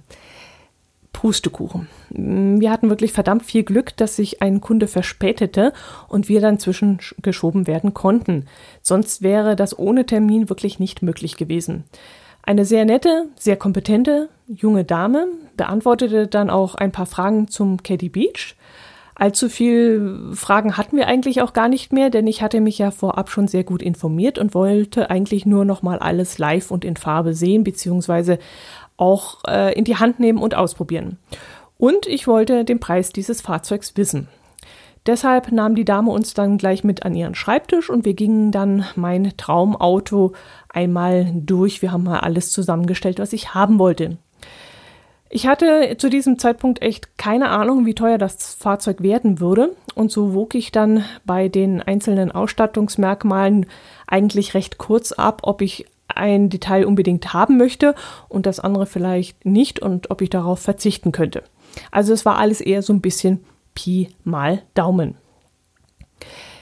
Pustekuchen. 1.13 1.89
Wir 2.11 2.71
hatten 2.71 2.89
wirklich 2.89 3.13
verdammt 3.13 3.45
viel 3.45 3.63
Glück, 3.63 3.97
dass 3.97 4.17
sich 4.17 4.43
ein 4.43 4.61
Kunde 4.61 4.87
verspätete 4.87 5.73
und 6.09 6.29
wir 6.29 6.41
dann 6.41 6.59
zwischengeschoben 6.59 7.67
werden 7.67 7.95
konnten. 7.95 8.47
Sonst 8.83 9.23
wäre 9.23 9.57
das 9.57 9.79
ohne 9.79 10.07
Termin 10.07 10.49
wirklich 10.49 10.79
nicht 10.79 11.03
möglich 11.03 11.37
gewesen. 11.37 11.85
Eine 12.43 12.65
sehr 12.65 12.85
nette, 12.85 13.27
sehr 13.39 13.57
kompetente 13.57 14.29
junge 14.47 14.85
Dame 14.85 15.27
beantwortete 15.57 16.27
dann 16.27 16.49
auch 16.49 16.75
ein 16.75 16.91
paar 16.91 17.07
Fragen 17.07 17.49
zum 17.49 17.83
Caddy 17.83 18.09
Beach 18.09 18.57
Allzu 19.21 19.51
viel 19.51 20.31
Fragen 20.33 20.79
hatten 20.79 20.97
wir 20.97 21.07
eigentlich 21.07 21.43
auch 21.43 21.53
gar 21.53 21.69
nicht 21.69 21.93
mehr, 21.93 22.09
denn 22.09 22.27
ich 22.27 22.41
hatte 22.41 22.63
mich 22.63 22.79
ja 22.79 22.91
vorab 22.91 23.29
schon 23.29 23.49
sehr 23.49 23.65
gut 23.65 23.83
informiert 23.83 24.39
und 24.39 24.55
wollte 24.55 25.11
eigentlich 25.11 25.45
nur 25.45 25.67
noch 25.67 25.83
mal 25.83 25.99
alles 25.99 26.39
live 26.39 26.71
und 26.71 26.87
in 26.87 26.97
Farbe 26.97 27.35
sehen 27.35 27.63
beziehungsweise 27.63 28.39
auch 29.01 29.39
äh, 29.47 29.73
in 29.75 29.85
die 29.85 29.97
Hand 29.97 30.21
nehmen 30.21 30.39
und 30.39 30.55
ausprobieren. 30.55 31.19
Und 31.79 32.07
ich 32.07 32.27
wollte 32.27 32.65
den 32.65 32.81
Preis 32.81 33.11
dieses 33.11 33.41
Fahrzeugs 33.41 33.97
wissen. 33.97 34.29
Deshalb 35.07 35.51
nahm 35.51 35.75
die 35.75 35.87
Dame 35.87 36.11
uns 36.11 36.35
dann 36.35 36.59
gleich 36.59 36.85
mit 36.85 37.05
an 37.05 37.15
ihren 37.15 37.35
Schreibtisch 37.35 37.89
und 37.89 38.05
wir 38.05 38.13
gingen 38.13 38.53
dann 38.53 38.85
mein 38.97 39.33
Traumauto 39.39 40.33
einmal 40.69 41.33
durch. 41.35 41.81
Wir 41.81 41.91
haben 41.91 42.05
mal 42.05 42.21
alles 42.21 42.51
zusammengestellt, 42.51 43.19
was 43.19 43.33
ich 43.33 43.55
haben 43.55 43.79
wollte. 43.79 44.19
Ich 45.33 45.47
hatte 45.47 45.95
zu 45.97 46.11
diesem 46.11 46.39
Zeitpunkt 46.39 46.83
echt 46.83 47.17
keine 47.17 47.51
Ahnung, 47.51 47.87
wie 47.87 47.95
teuer 47.95 48.19
das 48.19 48.55
Fahrzeug 48.55 49.01
werden 49.01 49.41
würde. 49.41 49.75
Und 49.95 50.11
so 50.11 50.35
wog 50.35 50.55
ich 50.55 50.73
dann 50.73 51.05
bei 51.25 51.49
den 51.49 51.81
einzelnen 51.81 52.33
Ausstattungsmerkmalen 52.33 53.67
eigentlich 54.07 54.55
recht 54.55 54.77
kurz 54.77 55.13
ab, 55.13 55.43
ob 55.45 55.63
ich 55.63 55.87
ein 56.17 56.49
Detail 56.49 56.87
unbedingt 56.87 57.33
haben 57.33 57.57
möchte 57.57 57.95
und 58.29 58.47
das 58.47 58.61
andere 58.61 58.87
vielleicht 58.87 59.45
nicht 59.45 59.81
und 59.81 60.11
ob 60.11 60.21
ich 60.21 60.31
darauf 60.31 60.61
verzichten 60.61 61.13
könnte. 61.13 61.43
Also 61.91 62.13
es 62.13 62.25
war 62.25 62.37
alles 62.39 62.61
eher 62.61 62.83
so 62.83 62.93
ein 62.93 63.01
bisschen 63.01 63.45
Pi 63.75 64.09
mal 64.25 64.63
Daumen. 64.75 65.17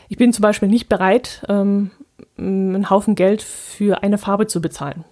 Ich 0.08 0.16
bin 0.16 0.32
zum 0.32 0.42
Beispiel 0.42 0.68
nicht 0.68 0.88
bereit, 0.88 1.44
ähm, 1.48 1.90
einen 2.36 2.90
Haufen 2.90 3.14
Geld 3.14 3.42
für 3.42 4.02
eine 4.02 4.18
Farbe 4.18 4.46
zu 4.46 4.60
bezahlen. 4.60 5.04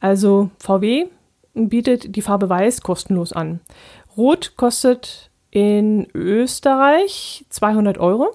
Also 0.00 0.50
VW 0.58 1.06
bietet 1.54 2.16
die 2.16 2.22
Farbe 2.22 2.48
Weiß 2.48 2.82
kostenlos 2.82 3.32
an. 3.32 3.60
Rot 4.16 4.54
kostet 4.56 5.30
in 5.50 6.06
Österreich 6.14 7.44
200 7.50 7.98
Euro. 7.98 8.34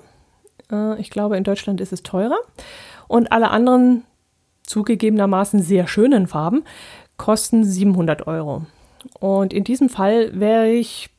Äh, 0.71 0.99
ich 0.99 1.09
glaube, 1.09 1.37
in 1.37 1.43
Deutschland 1.43 1.81
ist 1.81 1.93
es 1.93 2.03
teurer. 2.03 2.37
Und 3.07 3.31
alle 3.31 3.49
anderen 3.49 4.03
zugegebenermaßen 4.71 5.61
sehr 5.61 5.87
schönen 5.87 6.27
Farben 6.27 6.63
kosten 7.17 7.63
700 7.63 8.25
Euro. 8.25 8.65
Und 9.19 9.53
in 9.53 9.63
diesem 9.63 9.89
Fall 9.89 10.39
wäre 10.39 10.69
ich 10.69 11.09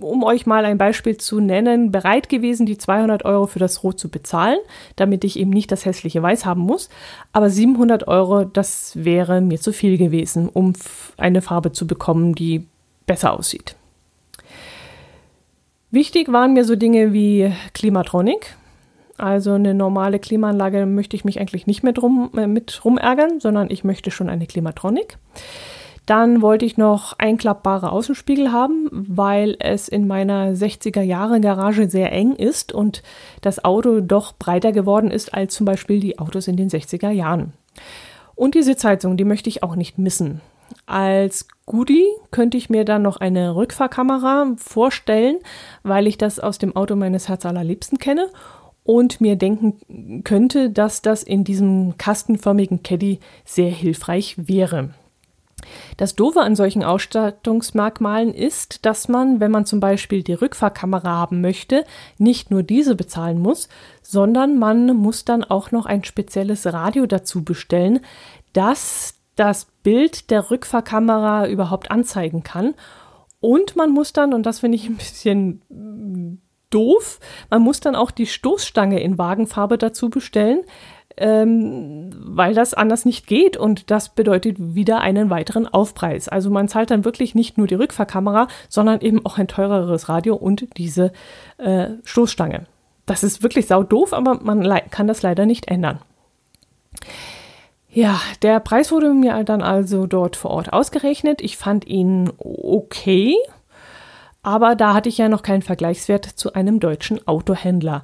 um 0.00 0.24
euch 0.24 0.46
mal 0.46 0.64
ein 0.64 0.78
Beispiel 0.78 1.16
zu 1.16 1.40
nennen, 1.40 1.92
bereit 1.92 2.28
gewesen, 2.28 2.66
die 2.66 2.78
200 2.78 3.24
Euro 3.24 3.46
für 3.46 3.58
das 3.58 3.82
Rot 3.82 3.98
zu 3.98 4.08
bezahlen, 4.08 4.58
damit 4.96 5.24
ich 5.24 5.38
eben 5.38 5.50
nicht 5.50 5.70
das 5.70 5.84
hässliche 5.84 6.22
Weiß 6.22 6.44
haben 6.44 6.62
muss. 6.62 6.88
Aber 7.32 7.50
700 7.50 8.08
Euro, 8.08 8.44
das 8.44 8.92
wäre 8.96 9.40
mir 9.40 9.60
zu 9.60 9.72
viel 9.72 9.98
gewesen, 9.98 10.48
um 10.48 10.72
eine 11.16 11.42
Farbe 11.42 11.72
zu 11.72 11.86
bekommen, 11.86 12.34
die 12.34 12.66
besser 13.06 13.32
aussieht. 13.32 13.76
Wichtig 15.90 16.30
waren 16.32 16.52
mir 16.52 16.64
so 16.64 16.76
Dinge 16.76 17.12
wie 17.12 17.52
Klimatronik. 17.72 18.56
Also 19.18 19.52
eine 19.52 19.74
normale 19.74 20.18
Klimaanlage 20.18 20.86
möchte 20.86 21.16
ich 21.16 21.24
mich 21.24 21.40
eigentlich 21.40 21.66
nicht 21.66 21.82
mehr 21.82 21.92
drum, 21.92 22.30
äh, 22.36 22.46
mit 22.46 22.84
rumärgern, 22.84 23.40
sondern 23.40 23.68
ich 23.70 23.84
möchte 23.84 24.10
schon 24.10 24.28
eine 24.28 24.46
Klimatronik. 24.46 25.18
Dann 26.06 26.40
wollte 26.40 26.64
ich 26.64 26.78
noch 26.78 27.18
einklappbare 27.18 27.92
Außenspiegel 27.92 28.50
haben, 28.50 28.88
weil 28.90 29.56
es 29.58 29.88
in 29.88 30.06
meiner 30.06 30.54
60er 30.54 31.02
Jahre 31.02 31.38
Garage 31.38 31.90
sehr 31.90 32.12
eng 32.12 32.32
ist 32.34 32.72
und 32.72 33.02
das 33.42 33.62
Auto 33.62 34.00
doch 34.00 34.32
breiter 34.32 34.72
geworden 34.72 35.10
ist 35.10 35.34
als 35.34 35.54
zum 35.54 35.66
Beispiel 35.66 36.00
die 36.00 36.18
Autos 36.18 36.48
in 36.48 36.56
den 36.56 36.70
60er 36.70 37.10
Jahren. 37.10 37.52
Und 38.34 38.54
die 38.54 38.62
Sitzheizung, 38.62 39.18
die 39.18 39.24
möchte 39.24 39.50
ich 39.50 39.62
auch 39.62 39.76
nicht 39.76 39.98
missen. 39.98 40.40
Als 40.86 41.46
Goodie 41.66 42.06
könnte 42.30 42.56
ich 42.56 42.70
mir 42.70 42.86
dann 42.86 43.02
noch 43.02 43.18
eine 43.18 43.54
Rückfahrkamera 43.54 44.54
vorstellen, 44.56 45.36
weil 45.82 46.06
ich 46.06 46.16
das 46.16 46.40
aus 46.40 46.56
dem 46.56 46.74
Auto 46.74 46.96
meines 46.96 47.28
Herzallerliebsten 47.28 47.98
kenne 47.98 48.28
und 48.88 49.20
mir 49.20 49.36
denken 49.36 50.24
könnte, 50.24 50.70
dass 50.70 51.02
das 51.02 51.22
in 51.22 51.44
diesem 51.44 51.98
kastenförmigen 51.98 52.82
Caddy 52.82 53.20
sehr 53.44 53.70
hilfreich 53.70 54.48
wäre. 54.48 54.94
Das 55.98 56.14
Doofe 56.14 56.40
an 56.40 56.56
solchen 56.56 56.82
Ausstattungsmerkmalen 56.82 58.32
ist, 58.32 58.86
dass 58.86 59.06
man, 59.08 59.40
wenn 59.40 59.50
man 59.50 59.66
zum 59.66 59.78
Beispiel 59.78 60.22
die 60.22 60.32
Rückfahrkamera 60.32 61.10
haben 61.10 61.42
möchte, 61.42 61.84
nicht 62.16 62.50
nur 62.50 62.62
diese 62.62 62.94
bezahlen 62.94 63.40
muss, 63.40 63.68
sondern 64.00 64.58
man 64.58 64.96
muss 64.96 65.26
dann 65.26 65.44
auch 65.44 65.70
noch 65.70 65.84
ein 65.84 66.02
spezielles 66.02 66.64
Radio 66.72 67.04
dazu 67.04 67.44
bestellen, 67.44 68.00
das 68.54 69.16
das 69.36 69.66
Bild 69.82 70.30
der 70.30 70.50
Rückfahrkamera 70.50 71.46
überhaupt 71.46 71.90
anzeigen 71.90 72.42
kann. 72.42 72.74
Und 73.40 73.76
man 73.76 73.90
muss 73.90 74.14
dann, 74.14 74.32
und 74.32 74.46
das 74.46 74.60
finde 74.60 74.76
ich 74.76 74.88
ein 74.88 74.96
bisschen 74.96 76.40
doof, 76.70 77.20
man 77.50 77.62
muss 77.62 77.80
dann 77.80 77.96
auch 77.96 78.10
die 78.10 78.26
Stoßstange 78.26 79.00
in 79.00 79.18
Wagenfarbe 79.18 79.78
dazu 79.78 80.10
bestellen 80.10 80.64
ähm, 81.20 82.10
weil 82.14 82.54
das 82.54 82.74
anders 82.74 83.04
nicht 83.04 83.26
geht 83.26 83.56
und 83.56 83.90
das 83.90 84.10
bedeutet 84.10 84.56
wieder 84.58 85.00
einen 85.00 85.30
weiteren 85.30 85.66
Aufpreis. 85.66 86.28
Also 86.28 86.50
man 86.50 86.68
zahlt 86.68 86.90
dann 86.90 87.04
wirklich 87.04 87.34
nicht 87.34 87.58
nur 87.58 87.66
die 87.66 87.74
Rückfahrkamera, 87.74 88.48
sondern 88.68 89.00
eben 89.00 89.24
auch 89.26 89.38
ein 89.38 89.48
teureres 89.48 90.08
Radio 90.08 90.36
und 90.36 90.66
diese 90.76 91.12
äh, 91.58 91.88
Stoßstange. 92.04 92.66
Das 93.06 93.24
ist 93.24 93.42
wirklich 93.42 93.66
sau 93.66 93.82
doof, 93.82 94.12
aber 94.12 94.40
man 94.42 94.62
kann 94.90 95.06
das 95.06 95.22
leider 95.22 95.46
nicht 95.46 95.68
ändern. 95.68 95.98
Ja, 97.90 98.20
der 98.42 98.60
Preis 98.60 98.92
wurde 98.92 99.12
mir 99.12 99.42
dann 99.44 99.62
also 99.62 100.06
dort 100.06 100.36
vor 100.36 100.50
Ort 100.52 100.72
ausgerechnet. 100.72 101.40
Ich 101.40 101.56
fand 101.56 101.86
ihn 101.86 102.30
okay, 102.38 103.34
aber 104.48 104.76
da 104.76 104.94
hatte 104.94 105.10
ich 105.10 105.18
ja 105.18 105.28
noch 105.28 105.42
keinen 105.42 105.60
Vergleichswert 105.60 106.24
zu 106.24 106.54
einem 106.54 106.80
deutschen 106.80 107.28
Autohändler. 107.28 108.02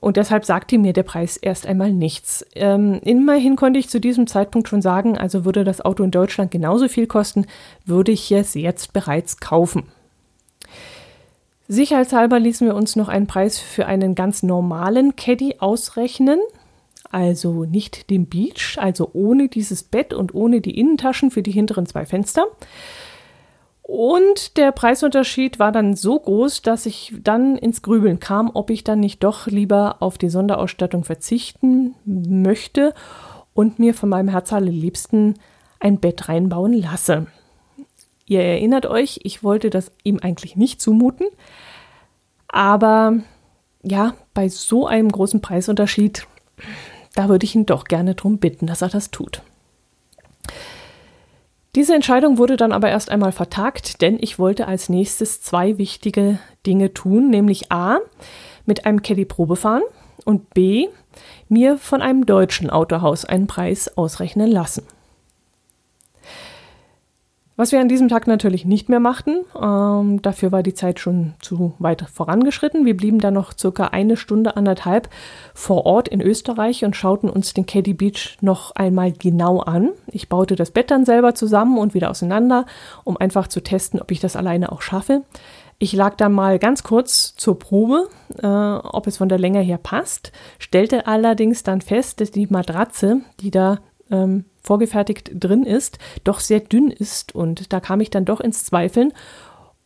Und 0.00 0.16
deshalb 0.16 0.44
sagte 0.44 0.78
mir 0.78 0.92
der 0.92 1.04
Preis 1.04 1.36
erst 1.36 1.64
einmal 1.64 1.92
nichts. 1.92 2.44
Ähm, 2.56 3.00
immerhin 3.04 3.54
konnte 3.54 3.78
ich 3.78 3.88
zu 3.88 4.00
diesem 4.00 4.26
Zeitpunkt 4.26 4.68
schon 4.68 4.82
sagen, 4.82 5.16
also 5.16 5.44
würde 5.44 5.62
das 5.62 5.80
Auto 5.80 6.02
in 6.02 6.10
Deutschland 6.10 6.50
genauso 6.50 6.88
viel 6.88 7.06
kosten, 7.06 7.46
würde 7.84 8.10
ich 8.10 8.32
es 8.32 8.54
jetzt 8.54 8.92
bereits 8.92 9.38
kaufen. 9.38 9.84
Sicherheitshalber 11.68 12.40
ließen 12.40 12.66
wir 12.66 12.74
uns 12.74 12.96
noch 12.96 13.08
einen 13.08 13.28
Preis 13.28 13.60
für 13.60 13.86
einen 13.86 14.16
ganz 14.16 14.42
normalen 14.42 15.14
Caddy 15.14 15.56
ausrechnen. 15.60 16.40
Also 17.12 17.64
nicht 17.64 18.10
den 18.10 18.26
Beach, 18.26 18.76
also 18.80 19.10
ohne 19.12 19.46
dieses 19.48 19.84
Bett 19.84 20.14
und 20.14 20.34
ohne 20.34 20.60
die 20.60 20.76
Innentaschen 20.76 21.30
für 21.30 21.42
die 21.42 21.52
hinteren 21.52 21.86
zwei 21.86 22.06
Fenster. 22.06 22.46
Und 23.92 24.56
der 24.56 24.70
Preisunterschied 24.70 25.58
war 25.58 25.72
dann 25.72 25.96
so 25.96 26.20
groß, 26.20 26.62
dass 26.62 26.86
ich 26.86 27.12
dann 27.24 27.56
ins 27.56 27.82
Grübeln 27.82 28.20
kam, 28.20 28.48
ob 28.54 28.70
ich 28.70 28.84
dann 28.84 29.00
nicht 29.00 29.24
doch 29.24 29.48
lieber 29.48 29.96
auf 29.98 30.16
die 30.16 30.30
Sonderausstattung 30.30 31.02
verzichten 31.02 31.96
möchte 32.04 32.94
und 33.52 33.80
mir 33.80 33.92
von 33.92 34.08
meinem 34.08 34.28
Herz 34.28 34.52
allerliebsten 34.52 35.40
ein 35.80 35.98
Bett 35.98 36.28
reinbauen 36.28 36.72
lasse. 36.72 37.26
Ihr 38.26 38.42
erinnert 38.42 38.86
euch, 38.86 39.18
ich 39.24 39.42
wollte 39.42 39.70
das 39.70 39.90
ihm 40.04 40.20
eigentlich 40.22 40.54
nicht 40.54 40.80
zumuten, 40.80 41.26
aber 42.46 43.16
ja, 43.82 44.14
bei 44.34 44.48
so 44.48 44.86
einem 44.86 45.10
großen 45.10 45.40
Preisunterschied, 45.40 46.28
da 47.16 47.28
würde 47.28 47.44
ich 47.44 47.56
ihn 47.56 47.66
doch 47.66 47.86
gerne 47.86 48.14
darum 48.14 48.38
bitten, 48.38 48.68
dass 48.68 48.82
er 48.82 48.88
das 48.88 49.10
tut. 49.10 49.42
Diese 51.76 51.94
Entscheidung 51.94 52.38
wurde 52.38 52.56
dann 52.56 52.72
aber 52.72 52.88
erst 52.88 53.10
einmal 53.10 53.30
vertagt, 53.30 54.02
denn 54.02 54.18
ich 54.20 54.40
wollte 54.40 54.66
als 54.66 54.88
nächstes 54.88 55.40
zwei 55.40 55.78
wichtige 55.78 56.40
Dinge 56.66 56.92
tun, 56.92 57.30
nämlich 57.30 57.70
A, 57.70 57.98
mit 58.66 58.86
einem 58.86 59.02
Caddy 59.02 59.24
Probe 59.24 59.54
fahren 59.54 59.82
und 60.24 60.50
B, 60.52 60.88
mir 61.48 61.78
von 61.78 62.02
einem 62.02 62.26
deutschen 62.26 62.70
Autohaus 62.70 63.24
einen 63.24 63.46
Preis 63.46 63.96
ausrechnen 63.96 64.50
lassen. 64.50 64.84
Was 67.60 67.72
wir 67.72 67.80
an 67.80 67.88
diesem 67.90 68.08
Tag 68.08 68.26
natürlich 68.26 68.64
nicht 68.64 68.88
mehr 68.88 69.00
machten, 69.00 69.44
ähm, 69.54 70.22
dafür 70.22 70.50
war 70.50 70.62
die 70.62 70.72
Zeit 70.72 70.98
schon 70.98 71.34
zu 71.40 71.74
weit 71.78 72.06
vorangeschritten. 72.10 72.86
Wir 72.86 72.96
blieben 72.96 73.18
dann 73.18 73.34
noch 73.34 73.52
circa 73.54 73.88
eine 73.88 74.16
Stunde, 74.16 74.56
anderthalb 74.56 75.10
vor 75.52 75.84
Ort 75.84 76.08
in 76.08 76.22
Österreich 76.22 76.86
und 76.86 76.96
schauten 76.96 77.28
uns 77.28 77.52
den 77.52 77.66
Caddy 77.66 77.92
Beach 77.92 78.38
noch 78.40 78.74
einmal 78.76 79.12
genau 79.12 79.60
an. 79.60 79.90
Ich 80.06 80.30
baute 80.30 80.56
das 80.56 80.70
Bett 80.70 80.90
dann 80.90 81.04
selber 81.04 81.34
zusammen 81.34 81.76
und 81.76 81.92
wieder 81.92 82.08
auseinander, 82.08 82.64
um 83.04 83.18
einfach 83.18 83.46
zu 83.46 83.60
testen, 83.62 84.00
ob 84.00 84.10
ich 84.10 84.20
das 84.20 84.36
alleine 84.36 84.72
auch 84.72 84.80
schaffe. 84.80 85.20
Ich 85.78 85.92
lag 85.92 86.14
dann 86.14 86.32
mal 86.32 86.58
ganz 86.58 86.82
kurz 86.82 87.36
zur 87.36 87.58
Probe, 87.58 88.08
äh, 88.42 88.46
ob 88.46 89.06
es 89.06 89.18
von 89.18 89.28
der 89.28 89.38
Länge 89.38 89.60
her 89.60 89.76
passt, 89.76 90.32
stellte 90.58 91.06
allerdings 91.06 91.62
dann 91.62 91.82
fest, 91.82 92.22
dass 92.22 92.30
die 92.30 92.46
Matratze, 92.46 93.20
die 93.38 93.50
da 93.50 93.80
ähm, 94.10 94.46
vorgefertigt 94.62 95.30
drin 95.34 95.64
ist, 95.64 95.98
doch 96.24 96.40
sehr 96.40 96.60
dünn 96.60 96.90
ist. 96.90 97.34
Und 97.34 97.72
da 97.72 97.80
kam 97.80 98.00
ich 98.00 98.10
dann 98.10 98.24
doch 98.24 98.40
ins 98.40 98.64
Zweifeln, 98.64 99.12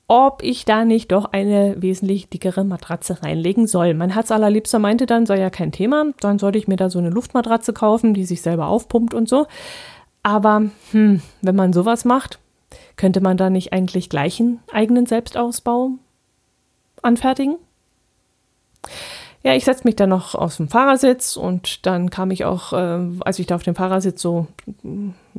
ob 0.06 0.42
ich 0.42 0.64
da 0.64 0.84
nicht 0.84 1.12
doch 1.12 1.26
eine 1.32 1.80
wesentlich 1.80 2.28
dickere 2.28 2.64
Matratze 2.64 3.22
reinlegen 3.22 3.66
soll. 3.66 3.94
Mein 3.94 4.10
Herz 4.10 4.30
allerliebster 4.30 4.78
meinte 4.78 5.06
dann, 5.06 5.26
sei 5.26 5.38
ja 5.38 5.50
kein 5.50 5.72
Thema, 5.72 6.06
dann 6.20 6.38
sollte 6.38 6.58
ich 6.58 6.68
mir 6.68 6.76
da 6.76 6.90
so 6.90 6.98
eine 6.98 7.10
Luftmatratze 7.10 7.72
kaufen, 7.72 8.12
die 8.12 8.24
sich 8.24 8.42
selber 8.42 8.66
aufpumpt 8.66 9.14
und 9.14 9.28
so. 9.28 9.46
Aber 10.22 10.64
hm, 10.90 11.22
wenn 11.40 11.56
man 11.56 11.72
sowas 11.72 12.04
macht, 12.04 12.38
könnte 12.96 13.20
man 13.20 13.36
da 13.36 13.50
nicht 13.50 13.72
eigentlich 13.72 14.10
gleich 14.10 14.40
einen 14.40 14.60
eigenen 14.72 15.06
Selbstausbau 15.06 15.90
anfertigen? 17.02 17.56
Ja, 19.44 19.54
ich 19.54 19.64
setze 19.64 19.84
mich 19.84 19.94
dann 19.94 20.08
noch 20.08 20.34
aus 20.34 20.56
dem 20.56 20.68
Fahrersitz 20.68 21.36
und 21.36 21.84
dann 21.84 22.08
kam 22.08 22.30
ich 22.30 22.46
auch, 22.46 22.72
äh, 22.72 23.00
als 23.20 23.38
ich 23.38 23.46
da 23.46 23.56
auf 23.56 23.62
dem 23.62 23.74
Fahrersitz 23.74 24.22
so 24.22 24.46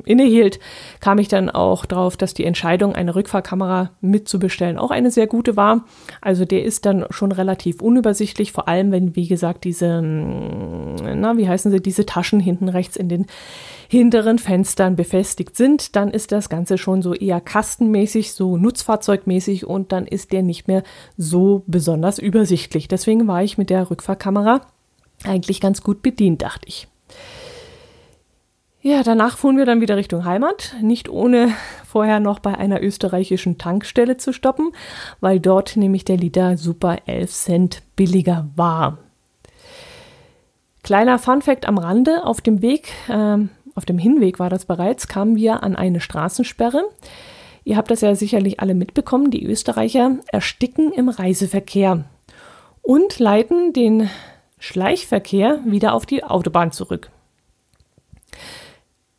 innehielt, 0.04 0.58
kam 1.00 1.18
ich 1.18 1.28
dann 1.28 1.50
auch 1.50 1.86
drauf, 1.86 2.16
dass 2.16 2.34
die 2.34 2.44
Entscheidung, 2.44 2.94
eine 2.94 3.14
Rückfahrkamera 3.14 3.90
mitzubestellen, 4.00 4.78
auch 4.78 4.90
eine 4.90 5.10
sehr 5.10 5.26
gute 5.26 5.56
war. 5.56 5.84
Also 6.20 6.44
der 6.44 6.64
ist 6.64 6.86
dann 6.86 7.06
schon 7.10 7.32
relativ 7.32 7.80
unübersichtlich, 7.80 8.52
vor 8.52 8.68
allem 8.68 8.92
wenn, 8.92 9.16
wie 9.16 9.28
gesagt, 9.28 9.64
diese, 9.64 10.00
na, 10.02 11.36
wie 11.36 11.48
heißen 11.48 11.70
sie, 11.70 11.80
diese 11.80 12.06
Taschen 12.06 12.40
hinten 12.40 12.68
rechts 12.68 12.96
in 12.96 13.08
den 13.08 13.26
hinteren 13.88 14.38
Fenstern 14.38 14.96
befestigt 14.96 15.56
sind, 15.56 15.94
dann 15.96 16.10
ist 16.10 16.32
das 16.32 16.48
Ganze 16.48 16.78
schon 16.78 17.02
so 17.02 17.14
eher 17.14 17.40
kastenmäßig, 17.40 18.32
so 18.32 18.56
nutzfahrzeugmäßig 18.56 19.66
und 19.66 19.92
dann 19.92 20.06
ist 20.06 20.32
der 20.32 20.42
nicht 20.42 20.66
mehr 20.68 20.82
so 21.16 21.62
besonders 21.66 22.18
übersichtlich. 22.18 22.88
Deswegen 22.88 23.28
war 23.28 23.42
ich 23.42 23.58
mit 23.58 23.70
der 23.70 23.90
Rückfahrkamera 23.90 24.62
eigentlich 25.24 25.60
ganz 25.60 25.82
gut 25.82 26.02
bedient, 26.02 26.42
dachte 26.42 26.68
ich. 26.68 26.88
Ja, 28.86 29.02
danach 29.02 29.36
fuhren 29.36 29.58
wir 29.58 29.66
dann 29.66 29.80
wieder 29.80 29.96
Richtung 29.96 30.24
Heimat, 30.24 30.76
nicht 30.80 31.08
ohne 31.08 31.50
vorher 31.84 32.20
noch 32.20 32.38
bei 32.38 32.56
einer 32.56 32.80
österreichischen 32.80 33.58
Tankstelle 33.58 34.16
zu 34.16 34.32
stoppen, 34.32 34.70
weil 35.18 35.40
dort 35.40 35.76
nämlich 35.76 36.04
der 36.04 36.16
Liter 36.16 36.56
super 36.56 36.98
11 37.06 37.32
Cent 37.32 37.82
billiger 37.96 38.46
war. 38.54 38.98
Kleiner 40.84 41.18
Funfact 41.18 41.66
am 41.66 41.78
Rande, 41.78 42.24
auf 42.24 42.40
dem 42.40 42.62
Weg 42.62 42.92
ähm, 43.08 43.48
auf 43.74 43.86
dem 43.86 43.98
Hinweg 43.98 44.38
war 44.38 44.50
das 44.50 44.66
bereits, 44.66 45.08
kamen 45.08 45.34
wir 45.34 45.64
an 45.64 45.74
eine 45.74 46.00
Straßensperre. 46.00 46.84
Ihr 47.64 47.76
habt 47.76 47.90
das 47.90 48.02
ja 48.02 48.14
sicherlich 48.14 48.60
alle 48.60 48.76
mitbekommen, 48.76 49.32
die 49.32 49.44
Österreicher 49.44 50.18
ersticken 50.28 50.92
im 50.92 51.08
Reiseverkehr 51.08 52.04
und 52.82 53.18
leiten 53.18 53.72
den 53.72 54.08
Schleichverkehr 54.60 55.58
wieder 55.64 55.92
auf 55.92 56.06
die 56.06 56.22
Autobahn 56.22 56.70
zurück. 56.70 57.10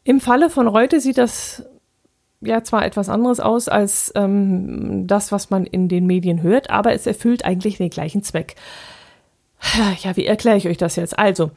Im 0.07 0.21
Falle 0.21 0.49
von 0.49 0.69
Reute 0.69 1.01
sieht 1.01 1.17
das 1.17 1.65
ja 2.39 2.63
zwar 2.63 2.85
etwas 2.85 3.09
anderes 3.09 3.41
aus 3.41 3.67
als 3.67 4.09
ähm, 4.15 5.05
das, 5.05 5.33
was 5.33 5.49
man 5.49 5.65
in 5.65 5.89
den 5.89 6.07
Medien 6.07 6.41
hört, 6.41 6.69
aber 6.69 6.93
es 6.93 7.05
erfüllt 7.05 7.43
eigentlich 7.43 7.75
den 7.75 7.89
gleichen 7.89 8.23
Zweck. 8.23 8.55
Ja, 10.01 10.15
wie 10.15 10.25
erkläre 10.25 10.55
ich 10.55 10.65
euch 10.69 10.77
das 10.77 10.95
jetzt? 10.95 11.19
Also, 11.19 11.51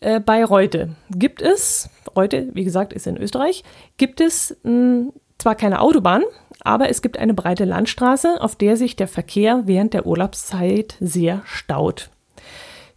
äh, 0.00 0.18
bei 0.18 0.44
Reute 0.44 0.96
gibt 1.10 1.40
es, 1.40 1.88
Reute, 2.16 2.48
wie 2.52 2.64
gesagt, 2.64 2.92
ist 2.92 3.06
in 3.06 3.16
Österreich, 3.16 3.62
gibt 3.96 4.20
es 4.20 4.56
mh, 4.64 4.70
hm, 4.72 5.12
zwar 5.38 5.54
keine 5.54 5.80
Autobahn, 5.80 6.24
aber 6.64 6.88
es 6.88 7.00
gibt 7.00 7.16
eine 7.16 7.34
breite 7.34 7.64
Landstraße, 7.64 8.40
auf 8.40 8.56
der 8.56 8.76
sich 8.76 8.96
der 8.96 9.06
Verkehr 9.06 9.62
während 9.66 9.94
der 9.94 10.04
Urlaubszeit 10.04 10.96
sehr 10.98 11.42
staut. 11.44 12.10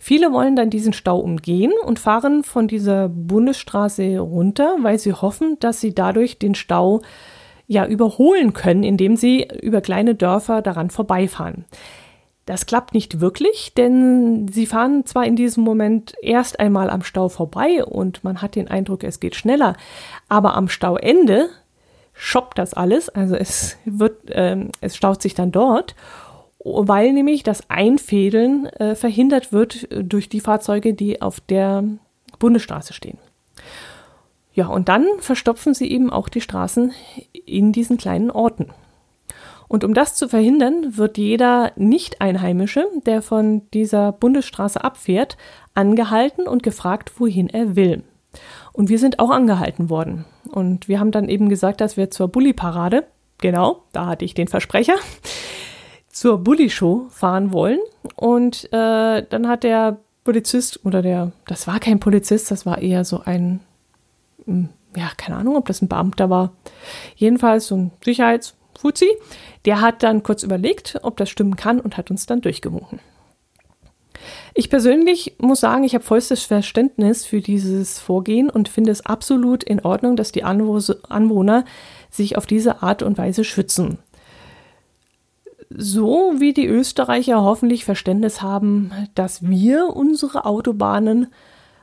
Viele 0.04 0.34
wollen 0.34 0.56
dann 0.56 0.72
diesen 0.72 0.94
Stau 0.94 1.20
umgehen 1.20 1.74
und 1.86 2.00
fahren 2.00 2.44
von 2.44 2.68
dieser 2.68 3.08
Bundesstraße 3.08 4.18
runter, 4.18 4.78
weil 4.82 4.98
sie 4.98 5.14
hoffen, 5.14 5.58
dass 5.60 5.80
sie 5.80 5.94
dadurch 5.94 6.40
den 6.40 6.56
Stau 6.56 7.02
ja 7.68 7.86
überholen 7.86 8.54
können, 8.54 8.82
indem 8.82 9.16
sie 9.16 9.48
über 9.62 9.80
kleine 9.80 10.16
Dörfer 10.16 10.64
daran 10.64 10.90
vorbeifahren. 10.90 11.66
Das 12.48 12.66
klappt 12.66 12.96
nicht 12.96 13.20
wirklich, 13.20 13.76
denn 13.76 14.48
sie 14.48 14.66
fahren 14.66 15.06
zwar 15.06 15.26
in 15.26 15.36
diesem 15.36 15.64
Moment 15.64 16.16
erst 16.24 16.60
einmal 16.60 16.90
am 16.90 17.04
Stau 17.04 17.30
vorbei 17.30 17.86
und 17.86 18.24
man 18.24 18.42
hat 18.42 18.56
den 18.56 18.70
Eindruck, 18.70 19.04
es 19.04 19.20
geht 19.20 19.36
schneller, 19.36 19.76
aber 20.28 20.56
am 20.56 20.68
Stauende 20.68 21.48
schoppt 22.14 22.58
das 22.58 22.74
alles, 22.74 23.10
also 23.10 23.36
es 23.36 23.78
wird, 23.86 24.32
äh, 24.32 24.66
es 24.82 24.96
staut 24.96 25.22
sich 25.22 25.36
dann 25.36 25.52
dort, 25.52 25.96
weil 26.64 27.14
nämlich 27.14 27.44
das 27.44 27.70
Einfädeln 27.70 28.68
äh, 28.68 28.96
verhindert 28.96 29.52
wird 29.52 29.88
durch 29.92 30.30
die 30.30 30.42
Fahrzeuge, 30.42 30.94
die 30.94 31.22
auf 31.22 31.40
der 31.40 31.84
Bundesstraße 32.40 32.94
stehen. 32.94 33.18
Ja, 34.54 34.68
und 34.68 34.90
dann 34.90 35.08
verstopfen 35.20 35.74
sie 35.74 35.90
eben 35.90 36.12
auch 36.12 36.30
die 36.30 36.42
Straßen 36.42 36.92
in 37.46 37.72
diesen 37.72 37.98
kleinen 37.98 38.30
Orten. 38.30 38.70
Und 39.68 39.86
um 39.86 39.94
das 39.94 40.16
zu 40.16 40.28
verhindern, 40.28 40.98
wird 40.98 41.18
jeder 41.18 41.72
Nicht-Einheimische, 41.78 42.88
der 43.06 43.22
von 43.22 43.62
dieser 43.72 44.12
Bundesstraße 44.12 44.84
abfährt, 44.84 45.38
angehalten 45.74 46.46
und 46.46 46.62
gefragt, 46.62 47.14
wohin 47.20 47.48
er 47.48 47.78
will. 47.78 48.04
Und 48.74 48.90
wir 48.90 49.00
sind 49.00 49.20
auch 49.20 49.30
angehalten 49.30 49.90
worden. 49.90 50.26
Und 50.50 50.90
wir 50.90 51.00
haben 51.00 51.12
dann 51.12 51.30
eben 51.30 51.48
gesagt, 51.48 51.80
dass 51.80 51.96
wir 51.96 52.12
zur 52.12 52.28
Bulli-Parade, 52.28 53.06
genau, 53.38 53.84
da 53.94 54.08
hatte 54.08 54.26
ich 54.26 54.34
den 54.34 54.50
Versprecher, 54.50 54.96
zur 56.22 56.38
Bulli-Show 56.38 57.08
fahren 57.10 57.52
wollen. 57.52 57.80
Und 58.16 58.66
äh, 58.72 59.26
dann 59.28 59.48
hat 59.48 59.64
der 59.64 59.98
Polizist 60.24 60.86
oder 60.86 61.02
der, 61.02 61.32
das 61.48 61.66
war 61.66 61.80
kein 61.80 62.00
Polizist, 62.00 62.52
das 62.52 62.64
war 62.64 62.80
eher 62.80 63.06
so 63.06 63.24
ein, 63.26 63.60
hm, 64.46 64.70
ja, 64.96 65.10
keine 65.18 65.38
Ahnung, 65.38 65.56
ob 65.56 65.66
das 65.66 65.82
ein 65.82 65.88
Beamter 65.88 66.30
war. 66.30 66.52
Jedenfalls 67.16 67.66
so 67.68 67.76
ein 67.76 67.92
Sicherheits- 68.06 68.54
Fuzzi, 68.80 69.10
der 69.66 69.82
hat 69.82 70.02
dann 70.02 70.24
kurz 70.24 70.44
überlegt, 70.44 71.00
ob 71.02 71.18
das 71.18 71.30
stimmen 71.30 71.56
kann 71.56 71.80
und 71.80 71.98
hat 71.98 72.10
uns 72.10 72.26
dann 72.26 72.42
durchgewunken. 72.42 73.00
Ich 74.54 74.70
persönlich 74.70 75.36
muss 75.40 75.60
sagen, 75.60 75.84
ich 75.84 75.96
habe 75.96 76.04
vollstes 76.04 76.44
Verständnis 76.44 77.26
für 77.26 77.42
dieses 77.42 78.00
Vorgehen 78.00 78.50
und 78.50 78.70
finde 78.70 78.92
es 78.92 79.06
absolut 79.06 79.64
in 79.64 79.82
Ordnung, 79.82 80.16
dass 80.16 80.32
die 80.32 80.44
Anwohner 80.44 81.66
sich 82.10 82.38
auf 82.38 82.46
diese 82.46 82.82
Art 82.84 83.04
und 83.04 83.18
Weise 83.18 83.44
schützen. 83.44 84.00
So 85.76 86.34
wie 86.40 86.54
die 86.54 86.68
Österreicher 86.68 87.42
hoffentlich 87.42 87.86
Verständnis 87.86 88.42
haben, 88.42 88.92
dass 89.16 89.48
wir 89.48 89.88
unsere 89.96 90.46
Autobahnen 90.46 91.28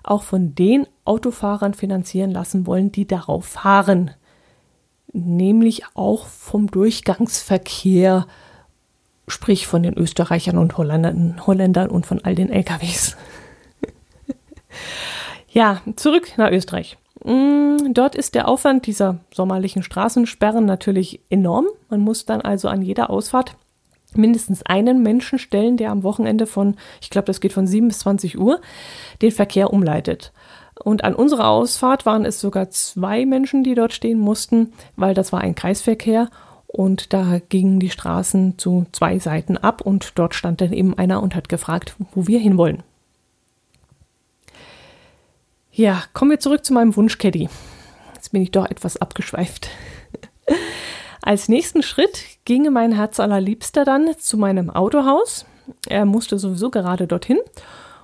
auch 0.02 0.22
von 0.22 0.54
den 0.54 0.86
Autofahrern 1.04 1.74
finanzieren 1.74 2.30
lassen 2.30 2.66
wollen, 2.66 2.92
die 2.92 3.06
darauf 3.06 3.44
fahren 3.44 4.10
nämlich 5.12 5.82
auch 5.94 6.26
vom 6.26 6.70
Durchgangsverkehr, 6.70 8.26
sprich 9.26 9.66
von 9.66 9.82
den 9.82 9.94
Österreichern 9.94 10.58
und 10.58 10.76
Holländern, 10.76 11.90
und 11.90 12.06
von 12.06 12.24
all 12.24 12.34
den 12.34 12.50
LKWs. 12.50 13.16
ja, 15.50 15.80
zurück 15.96 16.32
nach 16.36 16.50
Österreich. 16.50 16.98
Mm, 17.24 17.92
dort 17.92 18.14
ist 18.14 18.34
der 18.34 18.48
Aufwand 18.48 18.86
dieser 18.86 19.18
sommerlichen 19.34 19.82
Straßensperren 19.82 20.64
natürlich 20.64 21.20
enorm. 21.30 21.66
Man 21.88 22.00
muss 22.00 22.24
dann 22.24 22.40
also 22.40 22.68
an 22.68 22.82
jeder 22.82 23.10
Ausfahrt 23.10 23.56
mindestens 24.14 24.62
einen 24.64 25.02
Menschen 25.02 25.38
stellen, 25.38 25.76
der 25.76 25.90
am 25.90 26.02
Wochenende 26.02 26.46
von, 26.46 26.76
ich 27.00 27.10
glaube, 27.10 27.26
das 27.26 27.40
geht 27.40 27.52
von 27.52 27.66
7 27.66 27.88
bis 27.88 28.00
20 28.00 28.38
Uhr, 28.38 28.60
den 29.22 29.30
Verkehr 29.30 29.72
umleitet. 29.72 30.32
Und 30.82 31.04
an 31.04 31.14
unserer 31.14 31.48
Ausfahrt 31.48 32.06
waren 32.06 32.24
es 32.24 32.40
sogar 32.40 32.70
zwei 32.70 33.26
Menschen, 33.26 33.64
die 33.64 33.74
dort 33.74 33.92
stehen 33.92 34.18
mussten, 34.18 34.72
weil 34.96 35.14
das 35.14 35.32
war 35.32 35.40
ein 35.40 35.54
Kreisverkehr 35.54 36.30
und 36.66 37.12
da 37.12 37.40
gingen 37.48 37.80
die 37.80 37.90
Straßen 37.90 38.58
zu 38.58 38.86
zwei 38.92 39.18
Seiten 39.18 39.56
ab 39.56 39.80
und 39.80 40.18
dort 40.18 40.34
stand 40.34 40.60
dann 40.60 40.72
eben 40.72 40.96
einer 40.96 41.22
und 41.22 41.34
hat 41.34 41.48
gefragt, 41.48 41.96
wo 42.12 42.26
wir 42.26 42.38
hinwollen. 42.38 42.82
Ja, 45.72 46.02
kommen 46.12 46.30
wir 46.32 46.40
zurück 46.40 46.64
zu 46.64 46.72
meinem 46.72 46.94
Wunschcaddy. 46.94 47.48
Jetzt 48.14 48.32
bin 48.32 48.42
ich 48.42 48.50
doch 48.50 48.66
etwas 48.66 48.96
abgeschweift. 48.96 49.70
Als 51.22 51.48
nächsten 51.48 51.82
Schritt 51.82 52.24
ginge 52.44 52.70
mein 52.70 52.92
Herz 52.92 53.20
allerliebster 53.20 53.84
dann 53.84 54.16
zu 54.18 54.36
meinem 54.36 54.70
Autohaus. 54.70 55.46
Er 55.88 56.04
musste 56.04 56.38
sowieso 56.38 56.70
gerade 56.70 57.06
dorthin 57.06 57.38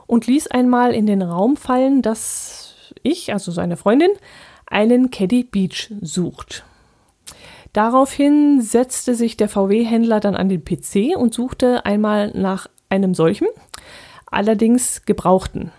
und 0.06 0.26
ließ 0.26 0.48
einmal 0.48 0.94
in 0.94 1.06
den 1.06 1.22
Raum 1.22 1.56
fallen, 1.56 2.02
dass 2.02 2.92
ich, 3.02 3.32
also 3.32 3.52
seine 3.52 3.76
Freundin, 3.76 4.10
einen 4.66 5.10
Caddy 5.10 5.44
Beach 5.44 5.92
sucht. 6.00 6.64
Daraufhin 7.72 8.60
setzte 8.60 9.14
sich 9.14 9.36
der 9.36 9.48
VW-Händler 9.48 10.20
dann 10.20 10.36
an 10.36 10.48
den 10.48 10.64
PC 10.64 11.16
und 11.16 11.34
suchte 11.34 11.84
einmal 11.84 12.30
nach 12.34 12.68
einem 12.88 13.14
solchen, 13.14 13.48
allerdings 14.26 15.04
gebrauchten 15.04 15.72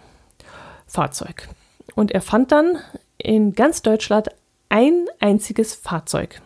Fahrzeug. 0.87 1.47
Und 1.95 2.11
er 2.11 2.21
fand 2.21 2.51
dann 2.51 2.77
in 3.17 3.53
ganz 3.53 3.81
Deutschland 3.81 4.29
ein 4.69 5.05
einziges 5.19 5.73
Fahrzeug. 5.73 6.41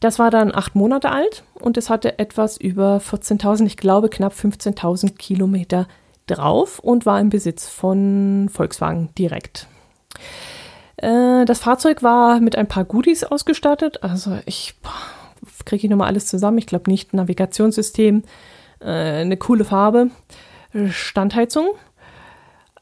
Das 0.00 0.18
war 0.18 0.30
dann 0.30 0.54
acht 0.54 0.74
Monate 0.74 1.10
alt 1.10 1.44
und 1.54 1.76
es 1.76 1.90
hatte 1.90 2.18
etwas 2.18 2.56
über 2.56 2.98
14.000, 2.98 3.66
ich 3.66 3.76
glaube 3.76 4.08
knapp 4.08 4.32
15.000 4.32 5.16
Kilometer 5.16 5.86
drauf 6.26 6.78
und 6.78 7.04
war 7.04 7.20
im 7.20 7.28
Besitz 7.28 7.68
von 7.68 8.48
Volkswagen 8.50 9.10
direkt. 9.18 9.66
Äh, 10.96 11.44
das 11.44 11.60
Fahrzeug 11.60 12.02
war 12.02 12.40
mit 12.40 12.56
ein 12.56 12.68
paar 12.68 12.84
Goodies 12.84 13.24
ausgestattet. 13.24 14.02
Also 14.02 14.38
ich 14.46 14.74
kriege 15.64 15.86
ich 15.86 15.90
nochmal 15.90 16.08
alles 16.08 16.26
zusammen. 16.26 16.58
Ich 16.58 16.66
glaube 16.66 16.90
nicht. 16.90 17.12
Navigationssystem, 17.14 18.22
äh, 18.80 18.86
eine 18.86 19.36
coole 19.36 19.64
Farbe, 19.64 20.10
Standheizung, 20.90 21.68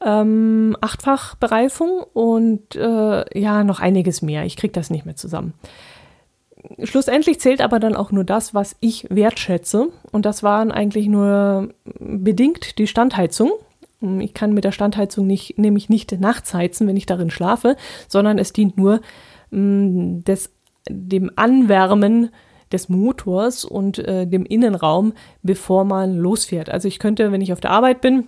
ähm, 0.01 0.77
Achtfachbereifung 0.81 2.03
und 2.13 2.75
äh, 2.75 3.39
ja, 3.39 3.63
noch 3.63 3.79
einiges 3.79 4.21
mehr. 4.21 4.45
Ich 4.45 4.57
kriege 4.57 4.73
das 4.73 4.89
nicht 4.89 5.05
mehr 5.05 5.15
zusammen. 5.15 5.53
Schlussendlich 6.83 7.39
zählt 7.39 7.61
aber 7.61 7.79
dann 7.79 7.95
auch 7.95 8.11
nur 8.11 8.23
das, 8.23 8.53
was 8.53 8.75
ich 8.79 9.07
wertschätze. 9.09 9.89
Und 10.11 10.25
das 10.25 10.43
waren 10.43 10.71
eigentlich 10.71 11.07
nur 11.07 11.69
bedingt 11.99 12.77
die 12.77 12.87
Standheizung. 12.87 13.51
Ich 14.19 14.33
kann 14.33 14.53
mit 14.53 14.63
der 14.63 14.71
Standheizung 14.71 15.27
nicht, 15.27 15.57
nämlich 15.57 15.89
nicht 15.89 16.19
nachts 16.19 16.53
heizen, 16.53 16.87
wenn 16.87 16.97
ich 16.97 17.05
darin 17.05 17.29
schlafe, 17.29 17.75
sondern 18.07 18.37
es 18.37 18.53
dient 18.53 18.77
nur 18.77 19.01
mh, 19.51 19.59
mm, 19.59 20.23
des, 20.23 20.53
dem 20.89 21.31
Anwärmen 21.35 22.29
des 22.71 22.87
Motors 22.87 23.65
und 23.65 23.99
äh, 23.99 24.27
dem 24.27 24.45
Innenraum, 24.45 25.13
bevor 25.41 25.83
man 25.83 26.17
losfährt. 26.17 26.69
Also 26.69 26.87
ich 26.87 26.99
könnte, 26.99 27.31
wenn 27.31 27.41
ich 27.41 27.51
auf 27.51 27.59
der 27.59 27.71
Arbeit 27.71 27.99
bin, 27.99 28.27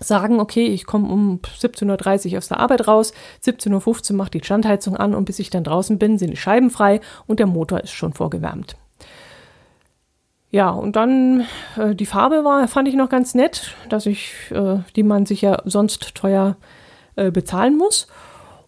sagen, 0.00 0.40
okay, 0.40 0.66
ich 0.66 0.86
komme 0.86 1.08
um 1.08 1.40
17.30 1.60 2.32
Uhr 2.32 2.38
aus 2.38 2.48
der 2.48 2.60
Arbeit 2.60 2.88
raus, 2.88 3.12
17.15 3.44 4.10
Uhr 4.10 4.16
macht 4.16 4.34
die 4.34 4.42
Standheizung 4.42 4.96
an 4.96 5.14
und 5.14 5.24
bis 5.26 5.38
ich 5.38 5.50
dann 5.50 5.64
draußen 5.64 5.98
bin, 5.98 6.18
sind 6.18 6.30
die 6.30 6.36
Scheiben 6.36 6.70
frei 6.70 7.00
und 7.26 7.38
der 7.38 7.46
Motor 7.46 7.80
ist 7.80 7.92
schon 7.92 8.12
vorgewärmt. 8.12 8.76
Ja, 10.50 10.70
und 10.70 10.96
dann 10.96 11.46
äh, 11.76 11.94
die 11.94 12.06
Farbe 12.06 12.44
war, 12.44 12.66
fand 12.66 12.88
ich 12.88 12.94
noch 12.94 13.08
ganz 13.08 13.34
nett, 13.34 13.76
dass 13.88 14.06
ich, 14.06 14.50
äh, 14.50 14.78
die 14.96 15.04
man 15.04 15.24
sich 15.24 15.42
ja 15.42 15.62
sonst 15.64 16.14
teuer 16.16 16.56
äh, 17.14 17.30
bezahlen 17.30 17.76
muss. 17.76 18.08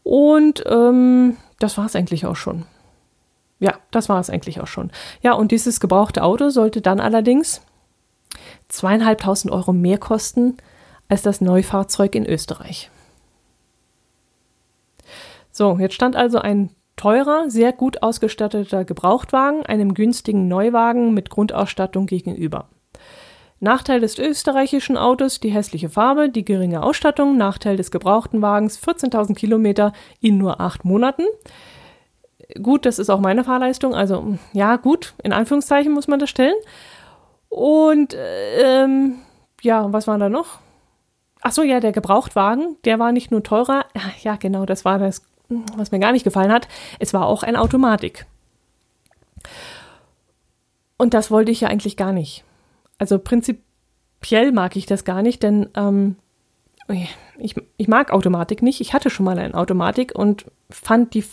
Und 0.04 0.62
ähm, 0.66 1.36
das 1.58 1.78
war 1.78 1.86
es 1.86 1.96
eigentlich 1.96 2.24
auch 2.24 2.36
schon. 2.36 2.66
Ja, 3.58 3.74
das 3.90 4.08
war 4.08 4.20
es 4.20 4.30
eigentlich 4.30 4.60
auch 4.60 4.66
schon. 4.66 4.90
Ja, 5.22 5.34
und 5.34 5.52
dieses 5.52 5.80
gebrauchte 5.80 6.22
Auto 6.22 6.50
sollte 6.50 6.80
dann 6.80 7.00
allerdings 7.00 7.62
zweieinhalbtausend 8.68 9.52
Euro 9.52 9.72
mehr 9.72 9.98
kosten 9.98 10.56
als 11.08 11.22
das 11.22 11.40
Neufahrzeug 11.40 12.14
in 12.14 12.26
Österreich. 12.26 12.90
So, 15.50 15.78
jetzt 15.78 15.94
stand 15.94 16.16
also 16.16 16.38
ein 16.38 16.70
teurer, 16.96 17.50
sehr 17.50 17.72
gut 17.72 18.02
ausgestatteter 18.02 18.84
Gebrauchtwagen 18.84 19.66
einem 19.66 19.94
günstigen 19.94 20.48
Neuwagen 20.48 21.14
mit 21.14 21.30
Grundausstattung 21.30 22.06
gegenüber. 22.06 22.68
Nachteil 23.60 24.00
des 24.00 24.18
österreichischen 24.18 24.96
Autos 24.96 25.38
die 25.38 25.50
hässliche 25.50 25.88
Farbe, 25.88 26.28
die 26.28 26.44
geringe 26.44 26.82
Ausstattung. 26.82 27.36
Nachteil 27.36 27.76
des 27.76 27.92
gebrauchten 27.92 28.42
Wagens 28.42 28.76
14.000 28.82 29.34
Kilometer 29.34 29.92
in 30.20 30.36
nur 30.36 30.60
acht 30.60 30.84
Monaten. 30.84 31.22
Gut, 32.60 32.86
das 32.86 32.98
ist 32.98 33.08
auch 33.08 33.20
meine 33.20 33.44
Fahrleistung. 33.44 33.94
Also 33.94 34.36
ja, 34.52 34.76
gut, 34.76 35.14
in 35.22 35.32
Anführungszeichen 35.32 35.92
muss 35.92 36.08
man 36.08 36.18
das 36.18 36.28
stellen. 36.28 36.56
Und 37.48 38.16
ähm, 38.60 39.16
ja, 39.60 39.92
was 39.92 40.08
war 40.08 40.18
da 40.18 40.28
noch? 40.28 40.58
Ach 41.42 41.52
so, 41.52 41.62
ja, 41.62 41.80
der 41.80 41.92
Gebrauchtwagen, 41.92 42.76
der 42.84 42.98
war 42.98 43.12
nicht 43.12 43.30
nur 43.30 43.42
teurer. 43.42 43.84
Ja, 44.22 44.36
genau, 44.36 44.64
das 44.64 44.84
war 44.84 44.98
das, 44.98 45.22
was 45.76 45.90
mir 45.90 45.98
gar 45.98 46.12
nicht 46.12 46.24
gefallen 46.24 46.52
hat. 46.52 46.68
Es 46.98 47.12
war 47.12 47.26
auch 47.26 47.42
ein 47.42 47.56
Automatik. 47.56 48.26
Und 50.96 51.14
das 51.14 51.30
wollte 51.30 51.50
ich 51.50 51.62
ja 51.62 51.68
eigentlich 51.68 51.96
gar 51.96 52.12
nicht. 52.12 52.44
Also 52.98 53.18
prinzipiell 53.18 54.52
mag 54.52 54.76
ich 54.76 54.86
das 54.86 55.04
gar 55.04 55.22
nicht, 55.22 55.42
denn 55.42 55.68
ähm, 55.74 56.16
ich, 57.38 57.56
ich 57.76 57.88
mag 57.88 58.12
Automatik 58.12 58.62
nicht. 58.62 58.80
Ich 58.80 58.94
hatte 58.94 59.10
schon 59.10 59.24
mal 59.24 59.38
eine 59.38 59.54
Automatik 59.54 60.14
und 60.14 60.44
fand 60.70 61.14
die 61.14 61.24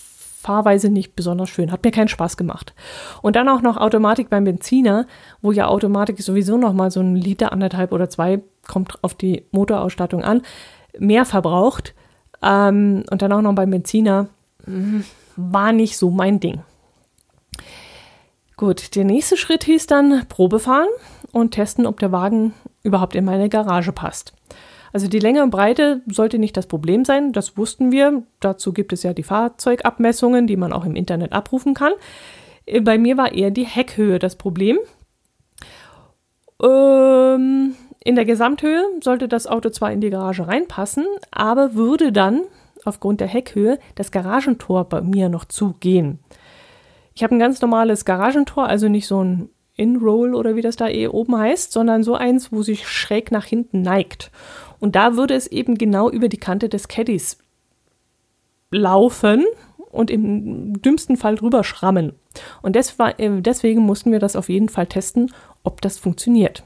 Fahrweise 0.42 0.90
nicht 0.90 1.18
besonders 1.18 1.50
schön, 1.50 1.70
hat 1.70 1.84
mir 1.84 1.92
keinen 1.92 2.08
Spaß 2.08 2.38
gemacht. 2.38 2.74
Und 3.22 3.36
dann 3.36 3.50
auch 3.50 3.62
noch 3.62 3.76
Automatik 3.76 4.30
beim 4.30 4.46
Benziner, 4.46 5.06
wo 5.42 5.52
ja 5.52 5.68
Automatik 5.68 6.22
sowieso 6.22 6.58
noch 6.58 6.72
mal 6.72 6.92
so 6.92 7.02
ein 7.02 7.18
Liter, 7.18 7.52
anderthalb 7.52 7.92
oder 7.92 8.10
zwei, 8.10 8.42
kommt 8.66 9.04
auf 9.04 9.16
die 9.16 9.44
Motorausstattung 9.52 10.24
an, 10.24 10.42
mehr 10.98 11.26
verbraucht. 11.26 11.94
Ähm, 12.42 13.04
und 13.12 13.22
dann 13.22 13.34
auch 13.34 13.42
noch 13.42 13.54
beim 13.54 13.70
Benziner, 13.70 14.28
mh, 14.66 15.04
war 15.36 15.74
nicht 15.74 15.98
so 15.98 16.10
mein 16.10 16.40
Ding. 16.40 16.62
Gut, 18.56 18.96
der 18.96 19.04
nächste 19.04 19.36
Schritt 19.36 19.66
hieß 19.66 19.88
dann 19.88 20.26
Probefahren 20.30 20.88
und 21.34 21.52
testen, 21.52 21.86
ob 21.86 22.00
der 22.00 22.14
Wagen 22.14 22.54
überhaupt 22.84 23.14
in 23.14 23.26
meine 23.26 23.50
Garage 23.50 23.92
passt. 23.92 24.32
Also 24.92 25.08
die 25.08 25.20
Länge 25.20 25.44
und 25.44 25.50
Breite 25.52 26.02
sollte 26.08 26.40
nicht 26.40 26.58
das 26.58 26.68
Problem 26.68 27.06
sein, 27.06 27.32
das 27.32 27.58
wussten 27.58 27.92
wir. 27.92 28.24
Dazu 28.40 28.74
gibt 28.74 28.94
es 28.94 29.04
ja 29.04 29.14
die 29.14 29.24
Fahrzeugabmessungen, 29.24 30.48
die 30.48 30.58
man 30.58 30.74
auch 30.74 30.86
im 30.86 30.96
Internet 30.96 31.34
abrufen 31.34 31.74
kann. 31.74 31.94
Äh, 32.66 32.82
bei 32.82 32.98
mir 32.98 33.18
war 33.18 33.34
eher 33.34 33.52
die 33.52 33.66
Heckhöhe 33.66 34.20
das 34.20 34.36
Problem. 34.36 34.78
Ähm, 36.62 37.76
in 38.04 38.16
der 38.16 38.26
Gesamthöhe 38.26 38.84
sollte 39.02 39.28
das 39.28 39.48
Auto 39.48 39.70
zwar 39.70 39.92
in 39.92 40.02
die 40.02 40.10
Garage 40.10 40.48
reinpassen, 40.48 41.06
aber 41.32 41.76
würde 41.76 42.12
dann 42.12 42.42
aufgrund 42.86 43.22
der 43.22 43.28
Heckhöhe 43.28 43.78
das 43.96 44.12
Garagentor 44.12 44.86
bei 44.86 45.02
mir 45.02 45.30
noch 45.30 45.46
zugehen. 45.46 46.20
Ich 47.14 47.24
habe 47.24 47.36
ein 47.36 47.40
ganz 47.40 47.62
normales 47.62 48.06
Garagentor, 48.06 48.68
also 48.68 48.88
nicht 48.88 49.08
so 49.08 49.22
ein 49.22 49.50
In-Roll 49.76 50.36
oder 50.36 50.56
wie 50.56 50.62
das 50.62 50.78
da 50.78 50.88
eh 50.88 51.08
oben 51.08 51.38
heißt, 51.38 51.72
sondern 51.72 52.04
so 52.04 52.16
eins, 52.16 52.52
wo 52.52 52.62
sich 52.62 52.88
schräg 52.88 53.32
nach 53.32 53.46
hinten 53.46 53.82
neigt. 53.82 54.32
Und 54.80 54.96
da 54.96 55.16
würde 55.16 55.34
es 55.34 55.48
eben 55.48 55.78
genau 55.78 56.10
über 56.10 56.30
die 56.30 56.38
Kante 56.38 56.70
des 56.70 56.88
Caddies 56.88 57.38
laufen 58.72 59.46
und 59.92 60.12
im 60.12 60.82
dümmsten 60.82 61.18
Fall 61.18 61.36
drüber 61.36 61.64
schrammen. 61.64 62.14
Und 62.62 62.76
äh, 62.76 63.42
deswegen 63.42 63.82
mussten 63.82 64.12
wir 64.12 64.20
das 64.20 64.36
auf 64.36 64.50
jeden 64.50 64.70
Fall 64.70 64.88
testen, 64.88 65.34
ob 65.64 65.82
das 65.82 65.98
funktioniert. 65.98 66.64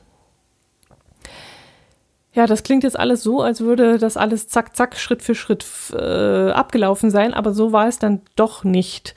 Ja, 2.34 2.47
das 2.47 2.63
klingt 2.63 2.84
jetzt 2.84 2.99
alles 2.99 3.21
so, 3.21 3.41
als 3.41 3.62
würde 3.62 3.99
das 3.99 4.17
alles 4.17 4.47
zack, 4.47 4.76
zack, 4.76 4.97
Schritt 4.97 5.21
für 5.21 5.36
Schritt 5.36 5.65
äh, 5.93 6.49
abgelaufen 6.49 7.12
sein, 7.12 7.34
aber 7.34 7.54
so 7.54 7.71
war 7.71 7.88
es 7.88 7.99
dann 7.99 8.21
doch 8.36 8.63
nicht. 8.63 9.13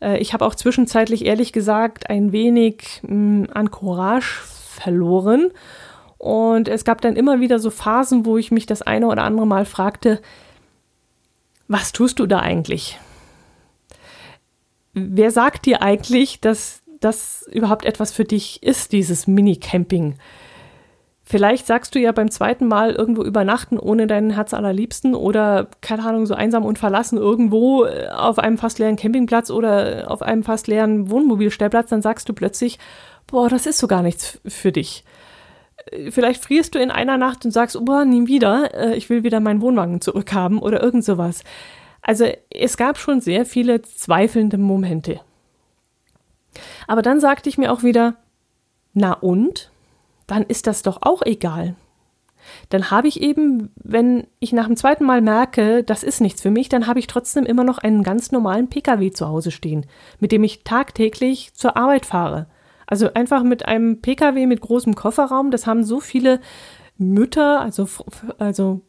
Äh, 0.00 0.18
ich 0.18 0.32
habe 0.32 0.44
auch 0.44 0.54
zwischenzeitlich 0.54 1.24
ehrlich 1.24 1.52
gesagt 1.52 2.10
ein 2.10 2.32
wenig 2.32 3.00
mh, 3.02 3.08
hm, 3.08 3.48
an 3.54 3.70
Courage 3.70 4.42
verloren 4.44 5.52
und 6.18 6.68
es 6.68 6.84
gab 6.84 7.00
dann 7.00 7.16
immer 7.16 7.40
wieder 7.40 7.58
so 7.58 7.70
Phasen, 7.70 8.24
wo 8.24 8.38
ich 8.38 8.50
mich 8.50 8.66
das 8.66 8.82
eine 8.82 9.08
oder 9.08 9.24
andere 9.24 9.46
Mal 9.46 9.64
fragte, 9.64 10.20
was 11.68 11.92
tust 11.92 12.18
du 12.18 12.26
da 12.26 12.40
eigentlich? 12.40 12.98
Wer 14.92 15.30
sagt 15.30 15.66
dir 15.66 15.82
eigentlich, 15.82 16.40
dass 16.40 16.82
das 17.00 17.46
überhaupt 17.52 17.84
etwas 17.84 18.12
für 18.12 18.24
dich 18.24 18.62
ist, 18.62 18.92
dieses 18.92 19.26
Mini-Camping? 19.26 20.14
Vielleicht 21.28 21.66
sagst 21.66 21.94
du 21.94 21.98
ja 21.98 22.12
beim 22.12 22.30
zweiten 22.30 22.68
Mal 22.68 22.92
irgendwo 22.92 23.22
übernachten 23.24 23.80
ohne 23.80 24.06
deinen 24.06 24.30
Herz 24.30 24.54
allerliebsten 24.54 25.16
oder, 25.16 25.66
keine 25.80 26.04
Ahnung, 26.04 26.24
so 26.24 26.34
einsam 26.34 26.64
und 26.64 26.78
verlassen 26.78 27.18
irgendwo 27.18 27.84
äh, 27.84 28.08
auf 28.08 28.38
einem 28.38 28.58
fast 28.58 28.78
leeren 28.78 28.94
Campingplatz 28.94 29.50
oder 29.50 30.08
auf 30.08 30.22
einem 30.22 30.44
fast 30.44 30.68
leeren 30.68 31.10
Wohnmobilstellplatz, 31.10 31.90
dann 31.90 32.00
sagst 32.00 32.28
du 32.28 32.32
plötzlich, 32.32 32.78
boah, 33.26 33.48
das 33.48 33.66
ist 33.66 33.78
so 33.78 33.88
gar 33.88 34.02
nichts 34.02 34.40
für 34.46 34.70
dich 34.70 35.04
vielleicht 36.10 36.42
frierst 36.42 36.74
du 36.74 36.78
in 36.78 36.90
einer 36.90 37.16
Nacht 37.16 37.44
und 37.44 37.50
sagst, 37.50 37.76
oh, 37.76 38.04
nie 38.04 38.26
wieder, 38.26 38.74
äh, 38.74 38.96
ich 38.96 39.08
will 39.10 39.22
wieder 39.22 39.40
meinen 39.40 39.60
Wohnwagen 39.60 40.00
zurückhaben 40.00 40.58
oder 40.58 40.82
irgend 40.82 41.04
sowas. 41.04 41.44
Also 42.02 42.26
es 42.50 42.76
gab 42.76 42.98
schon 42.98 43.20
sehr 43.20 43.46
viele 43.46 43.82
zweifelnde 43.82 44.58
Momente. 44.58 45.20
Aber 46.86 47.02
dann 47.02 47.20
sagte 47.20 47.48
ich 47.48 47.58
mir 47.58 47.72
auch 47.72 47.82
wieder, 47.82 48.16
na 48.94 49.12
und? 49.12 49.70
Dann 50.26 50.42
ist 50.42 50.66
das 50.66 50.82
doch 50.82 50.98
auch 51.02 51.22
egal. 51.22 51.74
Dann 52.68 52.90
habe 52.90 53.08
ich 53.08 53.20
eben, 53.20 53.70
wenn 53.76 54.26
ich 54.38 54.52
nach 54.52 54.66
dem 54.66 54.76
zweiten 54.76 55.04
Mal 55.04 55.20
merke, 55.20 55.82
das 55.82 56.02
ist 56.02 56.20
nichts 56.20 56.40
für 56.42 56.50
mich, 56.50 56.68
dann 56.68 56.86
habe 56.86 56.98
ich 56.98 57.06
trotzdem 57.06 57.44
immer 57.44 57.64
noch 57.64 57.78
einen 57.78 58.02
ganz 58.02 58.32
normalen 58.32 58.68
Pkw 58.68 59.10
zu 59.10 59.28
Hause 59.28 59.50
stehen, 59.50 59.86
mit 60.20 60.32
dem 60.32 60.44
ich 60.44 60.62
tagtäglich 60.62 61.54
zur 61.54 61.76
Arbeit 61.76 62.06
fahre. 62.06 62.46
Also 62.86 63.12
einfach 63.14 63.42
mit 63.42 63.66
einem 63.66 64.00
Pkw 64.00 64.46
mit 64.46 64.60
großem 64.60 64.94
Kofferraum, 64.94 65.50
das 65.50 65.66
haben 65.66 65.84
so 65.84 66.00
viele 66.00 66.40
Mütter, 66.98 67.60
also, 67.60 67.88
also 68.38 68.82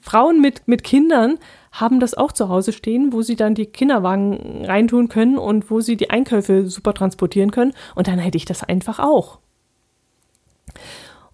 Frauen 0.00 0.40
mit, 0.40 0.66
mit 0.66 0.84
Kindern 0.84 1.38
haben 1.72 2.00
das 2.00 2.14
auch 2.14 2.32
zu 2.32 2.48
Hause 2.48 2.72
stehen, 2.72 3.12
wo 3.12 3.22
sie 3.22 3.36
dann 3.36 3.54
die 3.54 3.66
Kinderwagen 3.66 4.64
reintun 4.64 5.08
können 5.08 5.38
und 5.38 5.70
wo 5.70 5.80
sie 5.80 5.96
die 5.96 6.10
Einkäufe 6.10 6.68
super 6.68 6.94
transportieren 6.94 7.50
können. 7.50 7.72
Und 7.94 8.08
dann 8.08 8.18
hätte 8.18 8.36
ich 8.36 8.44
das 8.44 8.62
einfach 8.62 8.98
auch. 8.98 9.38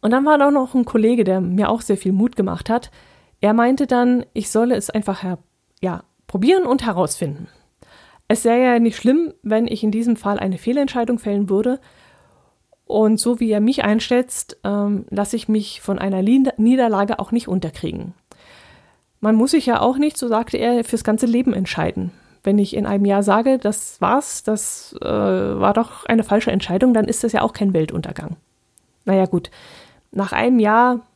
Und 0.00 0.10
dann 0.10 0.24
war 0.24 0.38
da 0.38 0.50
noch 0.50 0.74
ein 0.74 0.84
Kollege, 0.84 1.24
der 1.24 1.40
mir 1.40 1.68
auch 1.68 1.80
sehr 1.80 1.96
viel 1.96 2.12
Mut 2.12 2.36
gemacht 2.36 2.68
hat. 2.68 2.90
Er 3.40 3.54
meinte 3.54 3.86
dann, 3.86 4.24
ich 4.32 4.50
solle 4.50 4.76
es 4.76 4.90
einfach 4.90 5.24
ja, 5.80 6.04
probieren 6.26 6.64
und 6.64 6.84
herausfinden. 6.84 7.48
Es 8.34 8.44
wäre 8.44 8.60
ja 8.60 8.78
nicht 8.80 8.96
schlimm, 8.96 9.32
wenn 9.44 9.68
ich 9.68 9.84
in 9.84 9.92
diesem 9.92 10.16
Fall 10.16 10.40
eine 10.40 10.58
Fehlentscheidung 10.58 11.20
fällen 11.20 11.48
würde. 11.48 11.78
Und 12.84 13.20
so 13.20 13.38
wie 13.38 13.48
er 13.48 13.60
mich 13.60 13.84
einschätzt, 13.84 14.56
ähm, 14.64 15.04
lasse 15.08 15.36
ich 15.36 15.46
mich 15.46 15.80
von 15.80 16.00
einer 16.00 16.20
Niederlage 16.20 17.20
auch 17.20 17.30
nicht 17.30 17.46
unterkriegen. 17.46 18.12
Man 19.20 19.36
muss 19.36 19.52
sich 19.52 19.66
ja 19.66 19.80
auch 19.80 19.98
nicht, 19.98 20.18
so 20.18 20.26
sagte 20.26 20.56
er, 20.56 20.82
fürs 20.82 21.04
ganze 21.04 21.26
Leben 21.26 21.54
entscheiden. 21.54 22.10
Wenn 22.42 22.58
ich 22.58 22.74
in 22.74 22.86
einem 22.86 23.04
Jahr 23.04 23.22
sage, 23.22 23.58
das 23.58 24.00
war's, 24.00 24.42
das 24.42 24.96
äh, 25.00 25.04
war 25.06 25.72
doch 25.72 26.04
eine 26.06 26.24
falsche 26.24 26.50
Entscheidung, 26.50 26.92
dann 26.92 27.04
ist 27.04 27.22
das 27.22 27.30
ja 27.30 27.42
auch 27.42 27.52
kein 27.52 27.72
Weltuntergang. 27.72 28.34
Naja 29.04 29.26
gut, 29.26 29.52
nach 30.10 30.32
einem 30.32 30.58
Jahr, 30.58 31.06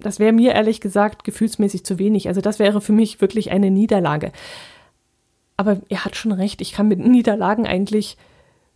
das 0.00 0.18
wäre 0.18 0.32
mir 0.32 0.54
ehrlich 0.54 0.80
gesagt 0.80 1.22
gefühlsmäßig 1.22 1.84
zu 1.84 2.00
wenig. 2.00 2.26
Also 2.26 2.40
das 2.40 2.58
wäre 2.58 2.80
für 2.80 2.92
mich 2.92 3.20
wirklich 3.20 3.52
eine 3.52 3.70
Niederlage. 3.70 4.32
Aber 5.62 5.80
er 5.88 6.04
hat 6.04 6.16
schon 6.16 6.32
recht, 6.32 6.60
ich 6.60 6.72
kann 6.72 6.88
mit 6.88 6.98
Niederlagen 6.98 7.68
eigentlich 7.68 8.16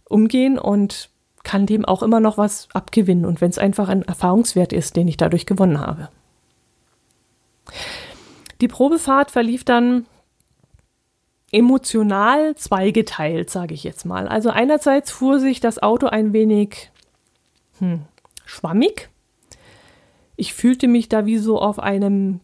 umgehen 0.08 0.56
und 0.56 1.10
kann 1.42 1.66
dem 1.66 1.84
auch 1.84 2.04
immer 2.04 2.20
noch 2.20 2.38
was 2.38 2.68
abgewinnen 2.74 3.24
und 3.24 3.40
wenn 3.40 3.50
es 3.50 3.58
einfach 3.58 3.88
ein 3.88 4.02
Erfahrungswert 4.02 4.72
ist, 4.72 4.94
den 4.94 5.08
ich 5.08 5.16
dadurch 5.16 5.46
gewonnen 5.46 5.80
habe. 5.80 6.10
Die 8.60 8.68
Probefahrt 8.68 9.32
verlief 9.32 9.64
dann 9.64 10.06
emotional 11.50 12.54
zweigeteilt, 12.54 13.50
sage 13.50 13.74
ich 13.74 13.82
jetzt 13.82 14.04
mal. 14.04 14.28
Also 14.28 14.50
einerseits 14.50 15.10
fuhr 15.10 15.40
sich 15.40 15.58
das 15.58 15.82
Auto 15.82 16.06
ein 16.06 16.32
wenig 16.32 16.92
hm, 17.80 18.02
schwammig. 18.44 19.08
Ich 20.36 20.54
fühlte 20.54 20.86
mich 20.86 21.08
da 21.08 21.26
wie 21.26 21.38
so 21.38 21.60
auf 21.60 21.80
einem, 21.80 22.38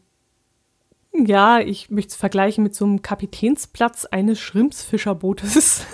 ja, 1.13 1.61
ich 1.61 1.91
möchte 1.91 2.11
es 2.11 2.17
vergleichen 2.17 2.65
mit 2.65 2.75
so 2.75 2.85
einem 2.85 3.03
Kapitänsplatz 3.03 4.07
eines 4.07 4.41
Schrimpsfischerbootes. 4.41 5.87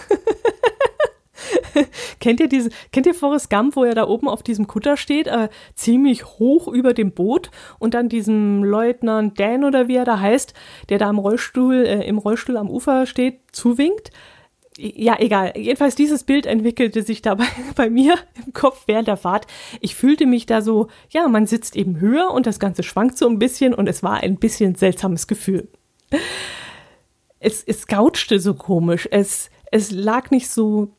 kennt 2.20 2.40
ihr 2.40 2.48
diese, 2.48 2.70
kennt 2.92 3.06
ihr 3.06 3.14
Forrest 3.14 3.50
Gump, 3.50 3.76
wo 3.76 3.84
er 3.84 3.94
da 3.94 4.06
oben 4.06 4.28
auf 4.28 4.42
diesem 4.42 4.66
Kutter 4.66 4.96
steht, 4.96 5.26
äh, 5.26 5.48
ziemlich 5.74 6.24
hoch 6.24 6.68
über 6.68 6.94
dem 6.94 7.12
Boot 7.12 7.50
und 7.78 7.94
dann 7.94 8.08
diesem 8.08 8.64
Leutnant 8.64 9.38
Dan 9.38 9.64
oder 9.64 9.88
wie 9.88 9.96
er 9.96 10.04
da 10.04 10.20
heißt, 10.20 10.54
der 10.88 10.98
da 10.98 11.10
im 11.10 11.18
Rollstuhl, 11.18 11.84
äh, 11.84 12.06
im 12.06 12.18
Rollstuhl 12.18 12.56
am 12.56 12.70
Ufer 12.70 13.06
steht, 13.06 13.40
zuwinkt? 13.52 14.10
Ja, 14.80 15.16
egal. 15.18 15.54
Jedenfalls 15.56 15.96
dieses 15.96 16.22
Bild 16.22 16.46
entwickelte 16.46 17.02
sich 17.02 17.20
dabei 17.20 17.46
bei 17.74 17.90
mir 17.90 18.14
im 18.46 18.52
Kopf 18.52 18.84
während 18.86 19.08
der 19.08 19.16
Fahrt. 19.16 19.48
Ich 19.80 19.96
fühlte 19.96 20.24
mich 20.24 20.46
da 20.46 20.62
so, 20.62 20.86
ja, 21.10 21.26
man 21.26 21.46
sitzt 21.46 21.74
eben 21.74 21.98
höher 21.98 22.30
und 22.30 22.46
das 22.46 22.60
Ganze 22.60 22.84
schwankt 22.84 23.18
so 23.18 23.28
ein 23.28 23.40
bisschen 23.40 23.74
und 23.74 23.88
es 23.88 24.04
war 24.04 24.18
ein 24.18 24.36
bisschen 24.36 24.76
seltsames 24.76 25.26
Gefühl. 25.26 25.68
Es, 27.40 27.64
es 27.64 27.88
gautschte 27.88 28.38
so 28.38 28.54
komisch. 28.54 29.08
Es, 29.10 29.50
es 29.72 29.90
lag 29.90 30.30
nicht 30.30 30.48
so 30.48 30.92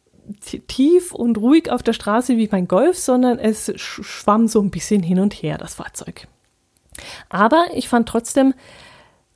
tief 0.67 1.13
und 1.13 1.37
ruhig 1.37 1.71
auf 1.71 1.81
der 1.81 1.93
Straße 1.93 2.35
wie 2.35 2.49
mein 2.51 2.67
Golf, 2.67 2.97
sondern 2.97 3.39
es 3.39 3.71
schwamm 3.77 4.49
so 4.49 4.61
ein 4.61 4.71
bisschen 4.71 5.01
hin 5.01 5.19
und 5.19 5.33
her, 5.33 5.57
das 5.57 5.75
Fahrzeug. 5.75 6.27
Aber 7.29 7.65
ich 7.73 7.87
fand 7.87 8.09
trotzdem, 8.09 8.53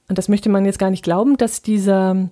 und 0.10 0.18
das 0.18 0.28
möchte 0.28 0.50
man 0.50 0.66
jetzt 0.66 0.80
gar 0.80 0.90
nicht 0.90 1.04
glauben, 1.04 1.38
dass 1.38 1.62
dieser, 1.62 2.30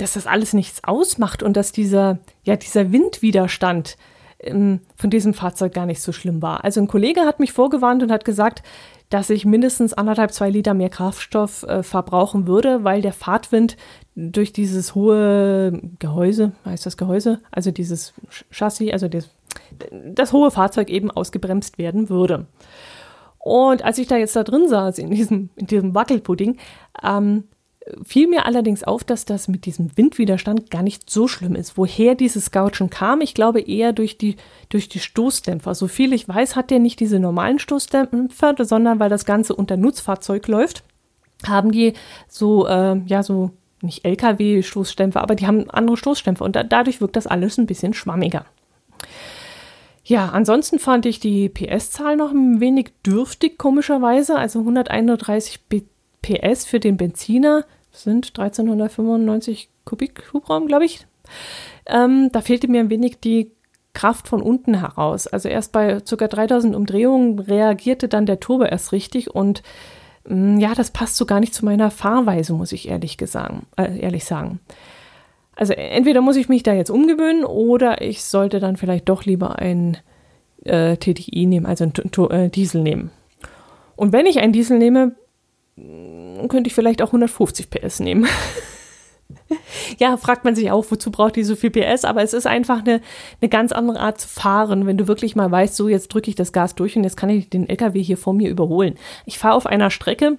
dass 0.00 0.14
das 0.14 0.26
alles 0.26 0.52
nichts 0.54 0.82
ausmacht 0.84 1.42
und 1.42 1.56
dass 1.56 1.72
dieser, 1.72 2.18
ja, 2.42 2.56
dieser 2.56 2.90
Windwiderstand 2.92 3.96
ähm, 4.38 4.80
von 4.96 5.10
diesem 5.10 5.34
Fahrzeug 5.34 5.74
gar 5.74 5.86
nicht 5.86 6.00
so 6.00 6.12
schlimm 6.12 6.40
war. 6.40 6.64
Also 6.64 6.80
ein 6.80 6.88
Kollege 6.88 7.22
hat 7.22 7.40
mich 7.40 7.52
vorgewarnt 7.52 8.02
und 8.02 8.10
hat 8.10 8.24
gesagt, 8.24 8.62
dass 9.10 9.28
ich 9.28 9.44
mindestens 9.44 9.92
anderthalb, 9.92 10.32
zwei 10.32 10.48
Liter 10.50 10.72
mehr 10.72 10.88
Kraftstoff 10.88 11.64
äh, 11.64 11.82
verbrauchen 11.82 12.46
würde, 12.46 12.84
weil 12.84 13.02
der 13.02 13.12
Fahrtwind 13.12 13.76
durch 14.14 14.52
dieses 14.52 14.94
hohe 14.94 15.78
Gehäuse, 15.98 16.52
heißt 16.64 16.86
das 16.86 16.96
Gehäuse, 16.96 17.40
also 17.50 17.70
dieses 17.70 18.14
Chassis, 18.50 18.92
also 18.92 19.08
das, 19.08 19.28
das 20.14 20.32
hohe 20.32 20.50
Fahrzeug 20.50 20.88
eben 20.88 21.10
ausgebremst 21.10 21.76
werden 21.76 22.08
würde. 22.08 22.46
Und 23.38 23.82
als 23.82 23.98
ich 23.98 24.06
da 24.06 24.16
jetzt 24.16 24.36
da 24.36 24.44
drin 24.44 24.68
saß, 24.68 24.98
in 24.98 25.10
diesem, 25.10 25.50
in 25.56 25.66
diesem 25.66 25.94
Wackelpudding, 25.94 26.58
ähm, 27.02 27.44
fiel 28.02 28.28
mir 28.28 28.46
allerdings 28.46 28.84
auf, 28.84 29.04
dass 29.04 29.24
das 29.24 29.48
mit 29.48 29.66
diesem 29.66 29.96
Windwiderstand 29.96 30.70
gar 30.70 30.82
nicht 30.82 31.08
so 31.10 31.28
schlimm 31.28 31.54
ist. 31.54 31.76
Woher 31.76 32.14
dieses 32.14 32.50
Gouchen 32.50 32.90
kam, 32.90 33.20
ich 33.20 33.34
glaube 33.34 33.60
eher 33.60 33.92
durch 33.92 34.18
die, 34.18 34.36
durch 34.68 34.88
die 34.88 35.00
Stoßdämpfer. 35.00 35.74
So 35.74 35.88
viel 35.88 36.12
ich 36.12 36.28
weiß, 36.28 36.56
hat 36.56 36.70
der 36.70 36.78
nicht 36.78 37.00
diese 37.00 37.18
normalen 37.18 37.58
Stoßdämpfer, 37.58 38.54
sondern 38.64 39.00
weil 39.00 39.10
das 39.10 39.24
Ganze 39.24 39.54
unter 39.54 39.76
Nutzfahrzeug 39.76 40.46
läuft, 40.48 40.84
haben 41.46 41.72
die 41.72 41.94
so, 42.28 42.66
äh, 42.66 43.00
ja, 43.06 43.22
so 43.22 43.50
nicht 43.82 44.04
LKW-Stoßdämpfer, 44.04 45.22
aber 45.22 45.34
die 45.34 45.46
haben 45.46 45.70
andere 45.70 45.96
Stoßdämpfer 45.96 46.44
und 46.44 46.56
da, 46.56 46.62
dadurch 46.62 47.00
wirkt 47.00 47.16
das 47.16 47.26
alles 47.26 47.58
ein 47.58 47.66
bisschen 47.66 47.94
schwammiger. 47.94 48.44
Ja, 50.04 50.30
ansonsten 50.30 50.78
fand 50.78 51.06
ich 51.06 51.20
die 51.20 51.48
PS-Zahl 51.48 52.16
noch 52.16 52.32
ein 52.32 52.60
wenig 52.60 52.92
dürftig, 53.06 53.58
komischerweise. 53.58 54.36
Also 54.36 54.60
131 54.60 55.60
PS 56.22 56.64
für 56.64 56.80
den 56.80 56.96
Benziner 56.96 57.64
sind 57.92 58.28
1395 58.28 59.68
Kubik 59.84 60.32
Hubraum, 60.32 60.66
glaube 60.66 60.84
ich. 60.84 61.06
Ähm, 61.86 62.30
da 62.32 62.40
fehlte 62.40 62.68
mir 62.68 62.80
ein 62.80 62.90
wenig 62.90 63.20
die 63.20 63.52
Kraft 63.92 64.28
von 64.28 64.42
unten 64.42 64.74
heraus. 64.74 65.26
Also 65.26 65.48
erst 65.48 65.72
bei 65.72 66.00
ca. 66.00 66.28
3000 66.28 66.74
Umdrehungen 66.76 67.38
reagierte 67.38 68.08
dann 68.08 68.26
der 68.26 68.40
Turbo 68.40 68.64
erst 68.64 68.92
richtig 68.92 69.34
und 69.34 69.62
mh, 70.24 70.34
mm, 70.34 70.60
ja, 70.60 70.74
das 70.74 70.90
passt 70.90 71.16
so 71.16 71.26
gar 71.26 71.40
nicht 71.40 71.54
zu 71.54 71.64
meiner 71.64 71.90
Fahrweise, 71.90 72.52
muss 72.52 72.72
ich 72.72 72.88
ehrlich, 72.88 73.16
gesagt, 73.16 73.54
äh, 73.76 73.98
ehrlich 73.98 74.24
sagen. 74.24 74.60
Also 75.56 75.74
entweder 75.74 76.22
muss 76.22 76.36
ich 76.36 76.48
mich 76.48 76.62
da 76.62 76.72
jetzt 76.72 76.90
umgewöhnen 76.90 77.44
oder 77.44 78.00
ich 78.00 78.24
sollte 78.24 78.60
dann 78.60 78.76
vielleicht 78.76 79.08
doch 79.08 79.24
lieber 79.24 79.58
ein 79.58 79.98
äh, 80.64 80.96
TDI 80.96 81.46
nehmen, 81.46 81.66
also 81.66 81.84
ein 81.84 81.92
T 81.92 82.22
äh, 82.30 82.48
Diesel 82.48 82.82
nehmen. 82.82 83.10
Und 83.96 84.12
wenn 84.12 84.24
ich 84.24 84.38
einen 84.38 84.54
Diesel 84.54 84.78
nehme, 84.78 85.14
könnte 85.76 86.68
ich 86.68 86.74
vielleicht 86.74 87.02
auch 87.02 87.08
150 87.08 87.70
PS 87.70 88.00
nehmen. 88.00 88.26
ja, 89.98 90.16
fragt 90.16 90.44
man 90.44 90.54
sich 90.54 90.70
auch, 90.70 90.84
wozu 90.90 91.10
braucht 91.10 91.36
die 91.36 91.44
so 91.44 91.56
viel 91.56 91.70
PS? 91.70 92.04
Aber 92.04 92.22
es 92.22 92.32
ist 92.32 92.46
einfach 92.46 92.80
eine, 92.80 93.00
eine 93.40 93.48
ganz 93.48 93.72
andere 93.72 94.00
Art 94.00 94.20
zu 94.20 94.28
fahren, 94.28 94.86
wenn 94.86 94.98
du 94.98 95.08
wirklich 95.08 95.36
mal 95.36 95.50
weißt, 95.50 95.76
so 95.76 95.88
jetzt 95.88 96.08
drücke 96.08 96.30
ich 96.30 96.36
das 96.36 96.52
Gas 96.52 96.74
durch 96.74 96.96
und 96.96 97.04
jetzt 97.04 97.16
kann 97.16 97.30
ich 97.30 97.48
den 97.48 97.68
LKW 97.68 98.02
hier 98.02 98.16
vor 98.16 98.34
mir 98.34 98.50
überholen. 98.50 98.96
Ich 99.26 99.38
fahre 99.38 99.54
auf 99.54 99.66
einer 99.66 99.90
Strecke, 99.90 100.38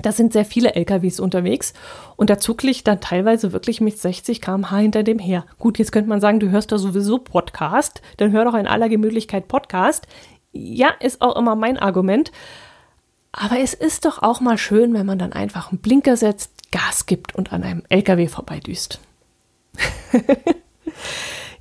da 0.00 0.12
sind 0.12 0.32
sehr 0.32 0.44
viele 0.44 0.74
LKWs 0.74 1.18
unterwegs 1.18 1.72
und 2.16 2.30
der 2.30 2.38
Zug 2.38 2.62
liegt 2.62 2.86
dann 2.86 3.00
teilweise 3.00 3.52
wirklich 3.52 3.80
mit 3.80 3.98
60 3.98 4.40
km/h 4.40 4.76
hinter 4.76 5.02
dem 5.02 5.18
her. 5.18 5.44
Gut, 5.58 5.78
jetzt 5.78 5.92
könnte 5.92 6.08
man 6.08 6.20
sagen, 6.20 6.40
du 6.40 6.50
hörst 6.50 6.70
da 6.70 6.78
sowieso 6.78 7.18
Podcast, 7.18 8.00
dann 8.16 8.32
hör 8.32 8.44
doch 8.44 8.54
in 8.54 8.66
aller 8.66 8.88
Gemütlichkeit 8.88 9.48
Podcast. 9.48 10.06
Ja, 10.52 10.90
ist 11.00 11.20
auch 11.20 11.36
immer 11.36 11.56
mein 11.56 11.78
Argument. 11.78 12.30
Aber 13.40 13.60
es 13.60 13.72
ist 13.72 14.04
doch 14.04 14.20
auch 14.20 14.40
mal 14.40 14.58
schön, 14.58 14.94
wenn 14.94 15.06
man 15.06 15.20
dann 15.20 15.32
einfach 15.32 15.70
einen 15.70 15.78
Blinker 15.78 16.16
setzt, 16.16 16.72
Gas 16.72 17.06
gibt 17.06 17.36
und 17.36 17.52
an 17.52 17.62
einem 17.62 17.84
LKW 17.88 18.26
vorbeidüst. 18.26 18.98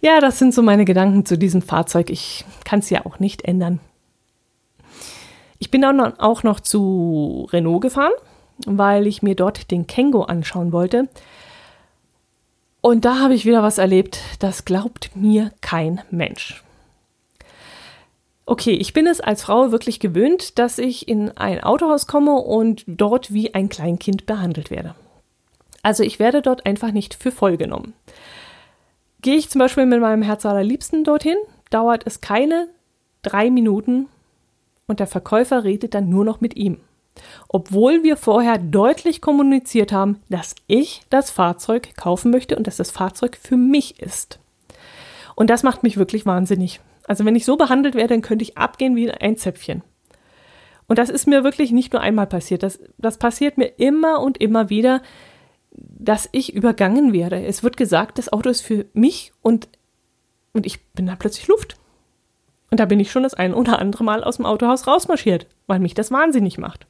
ja, 0.02 0.20
das 0.20 0.40
sind 0.40 0.56
so 0.56 0.64
meine 0.64 0.86
Gedanken 0.86 1.24
zu 1.24 1.38
diesem 1.38 1.62
Fahrzeug. 1.62 2.10
Ich 2.10 2.46
kann 2.66 2.80
es 2.80 2.90
ja 2.90 3.06
auch 3.06 3.20
nicht 3.20 3.46
ändern. 3.46 3.80
Ich 5.60 5.70
bin 5.70 5.82
dann 5.84 6.02
auch 6.02 6.42
noch 6.42 6.62
zu 6.62 7.48
Renault 7.54 7.82
gefahren, 7.82 8.14
weil 8.66 9.06
ich 9.06 9.22
mir 9.22 9.36
dort 9.36 9.70
den 9.70 9.86
Kengo 9.86 10.24
anschauen 10.24 10.72
wollte. 10.72 11.08
Und 12.82 13.06
da 13.06 13.20
habe 13.20 13.36
ich 13.36 13.46
wieder 13.46 13.62
was 13.62 13.78
erlebt, 13.78 14.20
das 14.40 14.66
glaubt 14.66 15.12
mir 15.16 15.52
kein 15.62 16.02
Mensch. 16.10 16.64
Okay, 18.50 18.72
ich 18.72 18.94
bin 18.94 19.08
es 19.08 19.20
als 19.20 19.44
Frau 19.44 19.74
wirklich 19.74 20.00
gewöhnt, 20.00 20.58
dass 20.58 20.78
ich 20.78 21.10
in 21.10 21.38
ein 21.38 21.62
Autohaus 21.62 22.08
komme 22.08 22.36
und 22.36 22.86
dort 22.88 23.34
wie 23.34 23.54
ein 23.54 23.68
Kleinkind 23.68 24.26
behandelt 24.26 24.72
werde. 24.72 24.96
Also 25.84 26.02
ich 26.02 26.18
werde 26.18 26.42
dort 26.42 26.66
einfach 26.66 26.92
nicht 26.94 27.14
für 27.14 27.34
voll 27.34 27.58
genommen. 27.58 27.94
Gehe 29.22 29.36
ich 29.36 29.50
zum 29.50 29.60
Beispiel 29.60 29.86
mit 29.86 30.00
meinem 30.00 30.22
Herz 30.22 30.46
allerliebsten 30.46 31.04
dorthin, 31.04 31.36
dauert 31.72 32.08
es 32.08 32.22
keine 32.22 32.70
drei 33.22 33.50
Minuten 33.50 34.08
und 34.88 35.02
der 35.02 35.08
Verkäufer 35.08 35.66
redet 35.66 35.94
dann 35.94 36.08
nur 36.08 36.24
noch 36.24 36.40
mit 36.40 36.56
ihm. 36.56 36.80
Obwohl 37.50 38.04
wir 38.04 38.16
vorher 38.16 38.60
deutlich 38.60 39.20
kommuniziert 39.20 39.92
haben, 39.92 40.22
dass 40.30 40.56
ich 40.68 41.02
das 41.10 41.32
Fahrzeug 41.32 41.98
kaufen 41.98 42.32
möchte 42.32 42.56
und 42.56 42.66
dass 42.66 42.78
das 42.78 42.92
Fahrzeug 42.92 43.38
für 43.42 43.58
mich 43.58 44.02
ist. 44.02 44.40
Und 45.36 45.50
das 45.50 45.64
macht 45.64 45.84
mich 45.84 45.98
wirklich 45.98 46.26
wahnsinnig. 46.26 46.80
Also 47.08 47.26
wenn 47.26 47.36
ich 47.36 47.46
so 47.46 47.58
behandelt 47.58 47.96
werde, 47.96 48.14
dann 48.14 48.22
könnte 48.22 48.44
ich 48.44 48.58
abgehen 48.58 48.96
wie 48.96 49.10
ein 49.10 49.38
Zäpfchen. 49.38 49.82
Und 50.88 51.00
das 51.00 51.10
ist 51.10 51.28
mir 51.28 51.44
wirklich 51.44 51.72
nicht 51.72 51.94
nur 51.94 52.02
einmal 52.02 52.28
passiert. 52.28 52.64
Das, 52.64 52.80
das 52.98 53.18
passiert 53.18 53.58
mir 53.58 53.68
immer 53.78 54.22
und 54.22 54.38
immer 54.38 54.70
wieder, 54.70 55.02
dass 55.72 56.30
ich 56.32 56.54
übergangen 56.54 57.14
werde. 57.14 57.44
Es 57.44 57.64
wird 57.64 57.78
gesagt, 57.78 58.18
das 58.18 58.32
Auto 58.32 58.50
ist 58.50 58.62
für 58.62 58.86
mich 58.94 59.32
und, 59.42 59.68
und 60.54 60.66
ich 60.66 60.86
bin 60.92 61.08
da 61.08 61.16
plötzlich 61.16 61.48
Luft. 61.48 61.78
Und 62.70 62.80
da 62.80 62.86
bin 62.86 63.00
ich 63.00 63.12
schon 63.12 63.24
das 63.24 63.34
ein 63.34 63.54
oder 63.54 63.80
andere 63.80 64.04
Mal 64.04 64.24
aus 64.24 64.38
dem 64.38 64.46
Autohaus 64.46 64.88
rausmarschiert, 64.88 65.48
weil 65.68 65.80
mich 65.80 65.94
das 65.94 66.12
wahnsinnig 66.12 66.58
macht. 66.58 66.88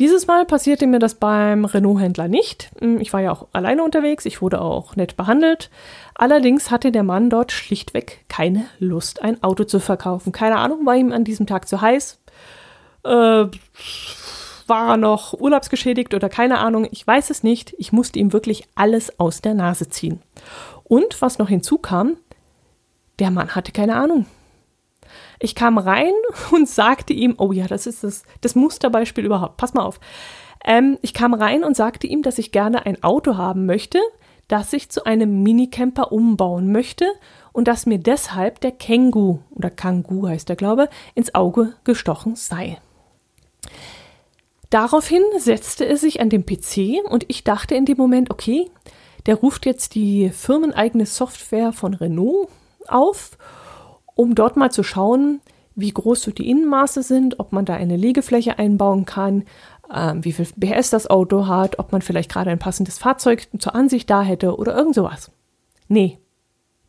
Dieses 0.00 0.26
Mal 0.26 0.46
passierte 0.46 0.86
mir 0.86 0.98
das 0.98 1.14
beim 1.14 1.66
Renault-Händler 1.66 2.26
nicht. 2.26 2.70
Hm, 2.80 3.00
ich 3.00 3.12
war 3.12 3.20
ja 3.20 3.32
auch 3.32 3.48
alleine 3.52 3.84
unterwegs, 3.84 4.24
ich 4.24 4.40
wurde 4.40 4.62
auch 4.62 4.96
nett 4.96 5.14
behandelt. 5.18 5.68
Allerdings 6.14 6.70
hatte 6.70 6.90
der 6.90 7.02
Mann 7.02 7.28
dort 7.28 7.52
schlichtweg 7.52 8.24
keine 8.26 8.64
Lust, 8.78 9.20
ein 9.20 9.42
Auto 9.42 9.64
zu 9.64 9.78
verkaufen. 9.78 10.32
Keine 10.32 10.56
Ahnung, 10.56 10.86
war 10.86 10.96
ihm 10.96 11.12
an 11.12 11.24
diesem 11.24 11.46
Tag 11.46 11.68
zu 11.68 11.82
heiß? 11.82 12.18
Äh, 13.04 13.08
war 13.08 14.88
er 14.88 14.96
noch 14.96 15.34
urlaubsgeschädigt 15.34 16.14
oder 16.14 16.30
keine 16.30 16.60
Ahnung? 16.60 16.88
Ich 16.90 17.06
weiß 17.06 17.28
es 17.28 17.42
nicht. 17.42 17.74
Ich 17.76 17.92
musste 17.92 18.20
ihm 18.20 18.32
wirklich 18.32 18.64
alles 18.74 19.20
aus 19.20 19.42
der 19.42 19.52
Nase 19.52 19.90
ziehen. 19.90 20.22
Und 20.82 21.20
was 21.20 21.38
noch 21.38 21.50
hinzukam, 21.50 22.16
der 23.18 23.30
Mann 23.30 23.54
hatte 23.54 23.70
keine 23.70 23.96
Ahnung. 23.96 24.24
Ich 25.40 25.54
kam 25.54 25.78
rein 25.78 26.12
und 26.52 26.68
sagte 26.68 27.12
ihm, 27.12 27.34
oh 27.38 27.50
ja, 27.50 27.66
das 27.66 27.86
ist 27.86 28.04
das, 28.04 28.22
das 28.40 28.54
Musterbeispiel 28.54 29.24
überhaupt. 29.24 29.56
Pass 29.56 29.74
mal 29.74 29.82
auf. 29.82 29.98
Ähm, 30.64 30.98
ich 31.02 31.14
kam 31.14 31.34
rein 31.34 31.64
und 31.64 31.76
sagte 31.76 32.06
ihm, 32.06 32.22
dass 32.22 32.38
ich 32.38 32.52
gerne 32.52 32.86
ein 32.86 33.02
Auto 33.02 33.36
haben 33.36 33.66
möchte, 33.66 33.98
dass 34.46 34.72
ich 34.72 34.90
zu 34.90 35.04
einem 35.04 35.42
Minicamper 35.42 36.12
umbauen 36.12 36.70
möchte 36.70 37.06
und 37.52 37.66
dass 37.66 37.86
mir 37.86 37.98
deshalb 37.98 38.60
der 38.60 38.72
Kengu 38.72 39.38
oder 39.50 39.70
Kangu 39.70 40.28
heißt 40.28 40.48
der 40.48 40.56
glaube, 40.56 40.88
ins 41.14 41.34
Auge 41.34 41.74
gestochen 41.84 42.36
sei. 42.36 42.78
Daraufhin 44.68 45.22
setzte 45.38 45.84
er 45.86 45.96
sich 45.96 46.20
an 46.20 46.30
den 46.30 46.46
PC 46.46 47.04
und 47.08 47.24
ich 47.28 47.42
dachte 47.42 47.74
in 47.74 47.86
dem 47.86 47.96
Moment, 47.96 48.30
okay, 48.30 48.70
der 49.26 49.36
ruft 49.36 49.66
jetzt 49.66 49.94
die 49.94 50.30
firmeneigene 50.30 51.06
Software 51.06 51.72
von 51.72 51.94
Renault 51.94 52.48
auf, 52.86 53.36
um 54.14 54.34
dort 54.34 54.56
mal 54.56 54.70
zu 54.70 54.82
schauen, 54.82 55.40
wie 55.74 55.92
groß 55.92 56.22
so 56.22 56.30
die 56.30 56.48
Innenmaße 56.50 57.02
sind, 57.02 57.40
ob 57.40 57.52
man 57.52 57.64
da 57.64 57.74
eine 57.74 57.96
Liegefläche 57.96 58.58
einbauen 58.58 59.04
kann, 59.04 59.44
äh, 59.90 60.14
wie 60.20 60.32
viel 60.32 60.46
PS 60.46 60.90
das 60.90 61.08
Auto 61.08 61.46
hat, 61.46 61.78
ob 61.78 61.92
man 61.92 62.02
vielleicht 62.02 62.30
gerade 62.30 62.50
ein 62.50 62.58
passendes 62.58 62.98
Fahrzeug 62.98 63.48
zur 63.58 63.74
Ansicht 63.74 64.10
da 64.10 64.22
hätte 64.22 64.56
oder 64.56 64.76
irgend 64.76 64.94
sowas. 64.94 65.30
Nee, 65.88 66.18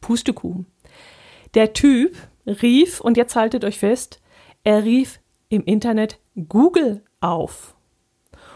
Pustekuchen. 0.01 0.65
Der 1.53 1.73
Typ 1.73 2.15
rief, 2.45 3.01
und 3.01 3.17
jetzt 3.17 3.36
haltet 3.36 3.63
euch 3.63 3.79
fest, 3.79 4.19
er 4.63 4.84
rief 4.84 5.19
im 5.49 5.63
Internet 5.65 6.19
Google 6.47 7.03
auf 7.19 7.75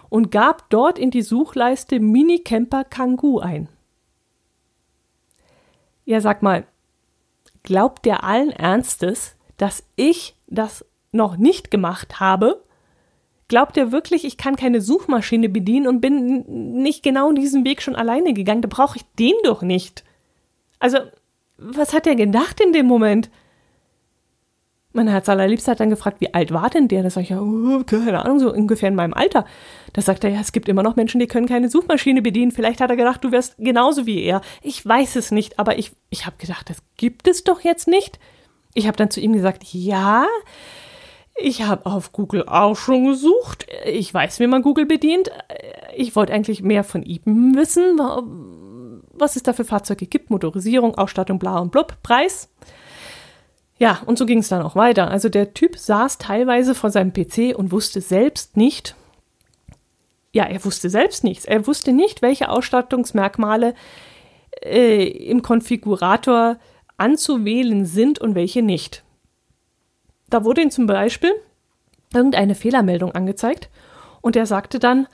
und 0.09 0.31
gab 0.31 0.69
dort 0.69 0.97
in 0.97 1.11
die 1.11 1.21
Suchleiste 1.21 1.99
Minicamper 1.99 2.83
Kangoo 2.83 3.39
ein. 3.39 3.67
Ja, 6.05 6.21
sag 6.21 6.43
mal, 6.43 6.65
glaubt 7.65 8.05
der 8.05 8.23
allen 8.23 8.51
Ernstes, 8.51 9.35
dass 9.57 9.83
ich 9.95 10.35
das 10.47 10.85
noch 11.11 11.37
nicht 11.37 11.71
gemacht 11.71 12.19
habe? 12.19 12.63
Glaubt 13.47 13.77
ihr 13.77 13.91
wirklich, 13.91 14.25
ich 14.25 14.37
kann 14.37 14.55
keine 14.55 14.81
Suchmaschine 14.81 15.49
bedienen 15.49 15.87
und 15.87 16.01
bin 16.01 16.81
nicht 16.81 17.03
genau 17.03 17.31
diesen 17.31 17.63
Weg 17.65 17.81
schon 17.81 17.95
alleine 17.95 18.33
gegangen? 18.33 18.61
Da 18.61 18.67
brauche 18.69 18.97
ich 18.97 19.05
den 19.19 19.35
doch 19.43 19.61
nicht. 19.61 20.03
Also, 20.79 20.97
was 21.57 21.93
hat 21.93 22.07
er 22.07 22.15
gedacht 22.15 22.59
in 22.59 22.73
dem 22.73 22.87
Moment? 22.87 23.29
Mein 24.95 25.09
Herz 25.09 25.27
allerliebster 25.27 25.71
hat 25.71 25.81
dann 25.81 25.89
gefragt, 25.89 26.21
wie 26.21 26.33
alt 26.33 26.53
war 26.53 26.69
denn 26.69 26.87
der? 26.87 27.03
Da 27.03 27.09
sage 27.09 27.25
ich 27.25 27.29
ja, 27.31 27.41
oh, 27.41 27.83
keine 27.85 28.23
Ahnung, 28.23 28.39
so 28.39 28.53
ungefähr 28.53 28.87
in 28.87 28.95
meinem 28.95 29.13
Alter. 29.13 29.45
Da 29.91 30.01
sagt 30.01 30.23
er, 30.23 30.29
ja, 30.29 30.39
es 30.39 30.53
gibt 30.53 30.69
immer 30.69 30.83
noch 30.83 30.95
Menschen, 30.95 31.19
die 31.19 31.27
können 31.27 31.47
keine 31.47 31.69
Suchmaschine 31.69 32.21
bedienen. 32.21 32.51
Vielleicht 32.51 32.79
hat 32.79 32.89
er 32.89 32.95
gedacht, 32.95 33.21
du 33.21 33.31
wärst 33.33 33.57
genauso 33.57 34.05
wie 34.05 34.23
er. 34.23 34.39
Ich 34.61 34.85
weiß 34.85 35.17
es 35.17 35.31
nicht, 35.31 35.59
aber 35.59 35.77
ich, 35.77 35.91
ich 36.09 36.25
habe 36.25 36.37
gedacht, 36.37 36.69
das 36.69 36.77
gibt 36.95 37.27
es 37.27 37.43
doch 37.43 37.59
jetzt 37.59 37.89
nicht. 37.89 38.19
Ich 38.73 38.87
habe 38.87 38.95
dann 38.95 39.11
zu 39.11 39.19
ihm 39.19 39.33
gesagt, 39.33 39.65
ja, 39.73 40.27
ich 41.37 41.63
habe 41.63 41.85
auf 41.85 42.13
Google 42.13 42.45
auch 42.47 42.77
schon 42.77 43.07
gesucht. 43.07 43.67
Ich 43.85 44.13
weiß, 44.13 44.39
wie 44.39 44.47
man 44.47 44.61
Google 44.61 44.85
bedient. 44.85 45.29
Ich 45.97 46.15
wollte 46.15 46.31
eigentlich 46.31 46.63
mehr 46.63 46.85
von 46.85 47.03
ihm 47.03 47.55
wissen, 47.57 47.99
was 49.11 49.35
es 49.35 49.43
da 49.43 49.51
für 49.51 49.65
Fahrzeuge 49.65 50.07
gibt, 50.07 50.29
Motorisierung, 50.29 50.95
Ausstattung, 50.95 51.37
bla 51.37 51.59
und 51.59 51.71
blub, 51.73 51.97
Preis. 52.01 52.49
Ja, 53.77 54.01
und 54.05 54.17
so 54.17 54.25
ging 54.25 54.39
es 54.39 54.47
dann 54.47 54.61
auch 54.61 54.75
weiter. 54.75 55.09
Also 55.11 55.29
der 55.29 55.53
Typ 55.53 55.77
saß 55.77 56.17
teilweise 56.17 56.75
vor 56.75 56.91
seinem 56.91 57.11
PC 57.11 57.55
und 57.55 57.71
wusste 57.71 58.01
selbst 58.01 58.55
nicht, 58.55 58.95
ja, 60.31 60.43
er 60.43 60.63
wusste 60.65 60.89
selbst 60.89 61.23
nichts. 61.23 61.45
Er 61.45 61.65
wusste 61.65 61.93
nicht, 61.93 62.21
welche 62.21 62.49
Ausstattungsmerkmale 62.49 63.73
äh, 64.63 65.07
im 65.07 65.41
Konfigurator 65.41 66.57
anzuwählen 66.97 67.85
sind 67.85 68.19
und 68.19 68.35
welche 68.35 68.61
nicht. 68.61 69.03
Da 70.29 70.43
wurde 70.43 70.61
ihm 70.61 70.71
zum 70.71 70.87
Beispiel 70.87 71.31
irgendeine 72.13 72.55
Fehlermeldung 72.55 73.11
angezeigt 73.13 73.69
und 74.21 74.35
er 74.35 74.45
sagte 74.45 74.79
dann, 74.79 75.07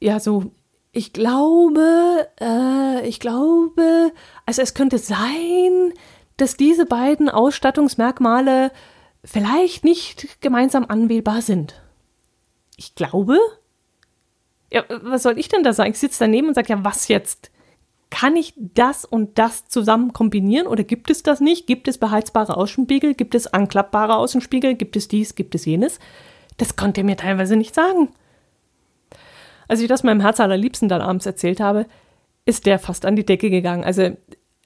ja, 0.00 0.20
so, 0.20 0.52
ich 0.92 1.12
glaube, 1.12 2.28
äh, 2.40 3.06
ich 3.08 3.20
glaube, 3.20 4.12
also 4.46 4.62
es 4.62 4.74
könnte 4.74 4.98
sein, 4.98 5.92
dass 6.36 6.56
diese 6.56 6.86
beiden 6.86 7.28
Ausstattungsmerkmale 7.28 8.72
vielleicht 9.24 9.84
nicht 9.84 10.40
gemeinsam 10.40 10.84
anwählbar 10.88 11.42
sind. 11.42 11.80
Ich 12.76 12.94
glaube? 12.94 13.38
Ja, 14.72 14.84
was 15.02 15.22
soll 15.22 15.38
ich 15.38 15.48
denn 15.48 15.62
da 15.62 15.72
sagen? 15.72 15.92
Ich 15.92 15.98
sitze 15.98 16.18
daneben 16.20 16.48
und 16.48 16.54
sage, 16.54 16.68
ja, 16.70 16.84
was 16.84 17.08
jetzt? 17.08 17.50
Kann 18.10 18.36
ich 18.36 18.54
das 18.56 19.04
und 19.04 19.38
das 19.38 19.66
zusammen 19.66 20.12
kombinieren 20.12 20.66
oder 20.66 20.84
gibt 20.84 21.10
es 21.10 21.22
das 21.22 21.40
nicht? 21.40 21.66
Gibt 21.66 21.88
es 21.88 21.98
beheizbare 21.98 22.56
Außenspiegel? 22.56 23.14
Gibt 23.14 23.34
es 23.34 23.46
anklappbare 23.46 24.16
Außenspiegel? 24.16 24.74
Gibt 24.74 24.96
es 24.96 25.08
dies? 25.08 25.34
Gibt 25.34 25.54
es 25.54 25.64
jenes? 25.64 25.98
Das 26.56 26.76
konnte 26.76 27.00
er 27.00 27.04
mir 27.04 27.16
teilweise 27.16 27.56
nicht 27.56 27.74
sagen. 27.74 28.10
Als 29.66 29.80
ich 29.80 29.88
das 29.88 30.02
meinem 30.02 30.20
Herz 30.20 30.38
allerliebsten 30.40 30.88
dann 30.88 31.00
abends 31.00 31.26
erzählt 31.26 31.58
habe, 31.58 31.86
ist 32.44 32.66
der 32.66 32.78
fast 32.78 33.06
an 33.06 33.16
die 33.16 33.26
Decke 33.26 33.50
gegangen. 33.50 33.84
Also 33.84 34.16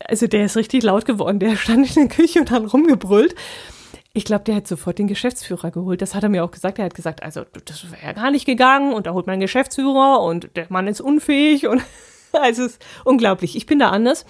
also 0.04 0.26
der 0.26 0.44
ist 0.44 0.56
richtig 0.56 0.82
laut 0.82 1.04
geworden. 1.04 1.38
Der 1.38 1.56
stand 1.56 1.96
in 1.96 2.08
der 2.08 2.16
Küche 2.16 2.40
und 2.40 2.50
hat 2.50 2.72
rumgebrüllt. 2.72 3.34
Ich 4.12 4.24
glaube, 4.24 4.44
der 4.44 4.56
hat 4.56 4.66
sofort 4.66 4.98
den 4.98 5.06
Geschäftsführer 5.06 5.70
geholt. 5.70 6.02
Das 6.02 6.14
hat 6.14 6.22
er 6.22 6.28
mir 6.28 6.44
auch 6.44 6.50
gesagt. 6.50 6.78
Er 6.78 6.86
hat 6.86 6.94
gesagt, 6.94 7.22
also 7.22 7.44
das 7.64 7.90
wäre 7.90 8.02
ja 8.02 8.12
gar 8.12 8.30
nicht 8.30 8.46
gegangen 8.46 8.92
und 8.92 9.06
da 9.06 9.12
holt 9.12 9.26
mein 9.26 9.40
Geschäftsführer 9.40 10.22
und 10.22 10.56
der 10.56 10.66
Mann 10.70 10.88
ist 10.88 11.00
unfähig 11.00 11.66
und 11.66 11.82
also 12.32 12.64
es 12.64 12.72
ist 12.72 12.84
unglaublich. 13.04 13.56
Ich 13.56 13.66
bin 13.66 13.78
da 13.78 13.90
anders. 13.90 14.24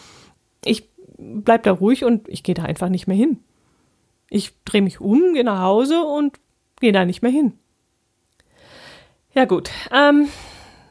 Ich 0.64 0.88
bleib 1.16 1.62
da 1.62 1.72
ruhig 1.72 2.04
und 2.04 2.28
ich 2.28 2.42
gehe 2.42 2.54
da 2.54 2.64
einfach 2.64 2.88
nicht 2.88 3.06
mehr 3.06 3.16
hin. 3.16 3.38
Ich 4.30 4.52
drehe 4.64 4.82
mich 4.82 5.00
um, 5.00 5.32
gehe 5.32 5.44
nach 5.44 5.62
Hause 5.62 6.02
und 6.02 6.38
gehe 6.80 6.92
da 6.92 7.04
nicht 7.04 7.22
mehr 7.22 7.30
hin. 7.30 7.54
Ja 9.34 9.44
gut, 9.44 9.70
ähm, 9.92 10.28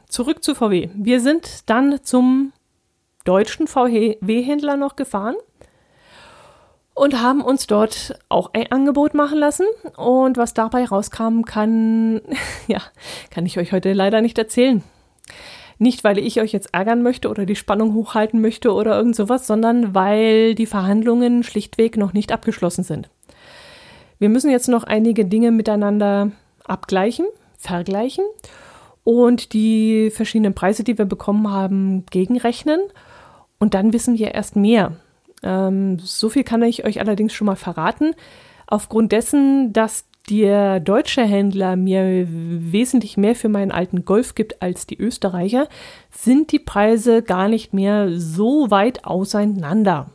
zurück 0.07 0.43
zu 0.43 0.55
VW. 0.55 0.89
Wir 0.95 1.21
sind 1.21 1.69
dann 1.69 2.03
zum 2.03 2.53
deutschen 3.27 3.67
VW-Händler 3.67 4.77
noch 4.77 4.95
gefahren 4.95 5.35
und 6.93 7.21
haben 7.21 7.41
uns 7.41 7.67
dort 7.67 8.17
auch 8.27 8.51
ein 8.53 8.71
Angebot 8.71 9.13
machen 9.13 9.37
lassen. 9.37 9.67
Und 9.97 10.37
was 10.37 10.55
dabei 10.55 10.85
rauskam, 10.85 11.43
kann, 11.43 12.21
ja, 12.67 12.81
kann 13.29 13.45
ich 13.45 13.59
euch 13.59 13.71
heute 13.71 13.93
leider 13.93 14.21
nicht 14.21 14.37
erzählen. 14.37 14.83
Nicht, 15.77 16.03
weil 16.03 16.17
ich 16.17 16.41
euch 16.41 16.53
jetzt 16.53 16.73
ärgern 16.73 17.03
möchte 17.03 17.29
oder 17.29 17.45
die 17.45 17.55
Spannung 17.55 17.93
hochhalten 17.93 18.41
möchte 18.41 18.73
oder 18.73 18.97
irgend 18.97 19.15
sowas, 19.15 19.45
sondern 19.45 19.93
weil 19.93 20.55
die 20.55 20.65
Verhandlungen 20.65 21.43
schlichtweg 21.43 21.97
noch 21.97 22.13
nicht 22.13 22.31
abgeschlossen 22.31 22.83
sind. 22.83 23.09
Wir 24.17 24.29
müssen 24.29 24.49
jetzt 24.49 24.67
noch 24.67 24.83
einige 24.83 25.25
Dinge 25.25 25.51
miteinander 25.51 26.31
abgleichen, 26.63 27.27
vergleichen 27.59 28.25
und 29.03 29.53
die 29.53 30.09
verschiedenen 30.09 30.55
Preise, 30.55 30.83
die 30.83 30.97
wir 30.97 31.05
bekommen 31.05 31.51
haben, 31.51 32.07
gegenrechnen 32.07 32.79
und 33.59 33.73
dann 33.73 33.93
wissen 33.93 34.17
wir 34.17 34.33
erst 34.33 34.55
mehr. 34.55 34.93
Ähm, 35.43 35.99
so 35.99 36.29
viel 36.29 36.43
kann 36.43 36.61
ich 36.63 36.85
euch 36.85 36.99
allerdings 36.99 37.33
schon 37.33 37.47
mal 37.47 37.55
verraten. 37.55 38.13
Aufgrund 38.67 39.11
dessen, 39.11 39.73
dass 39.73 40.05
der 40.29 40.79
deutsche 40.81 41.23
Händler 41.23 41.75
mir 41.75 42.27
wesentlich 42.29 43.15
mehr 43.15 43.35
für 43.35 43.47
meinen 43.47 43.71
alten 43.71 44.03
Golf 44.03 44.35
gibt 44.35 44.61
als 44.61 44.85
die 44.85 44.99
Österreicher, 44.99 45.69
sind 46.11 46.51
die 46.51 46.59
Preise 46.59 47.23
gar 47.23 47.47
nicht 47.47 47.73
mehr 47.73 48.09
so 48.19 48.69
weit 48.69 49.05
auseinander. 49.05 50.09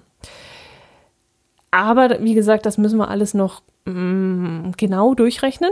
Aber 1.70 2.22
wie 2.22 2.34
gesagt, 2.34 2.66
das 2.66 2.76
müssen 2.76 2.98
wir 2.98 3.08
alles 3.08 3.32
noch 3.32 3.62
mm, 3.86 4.72
genau 4.76 5.14
durchrechnen. 5.14 5.70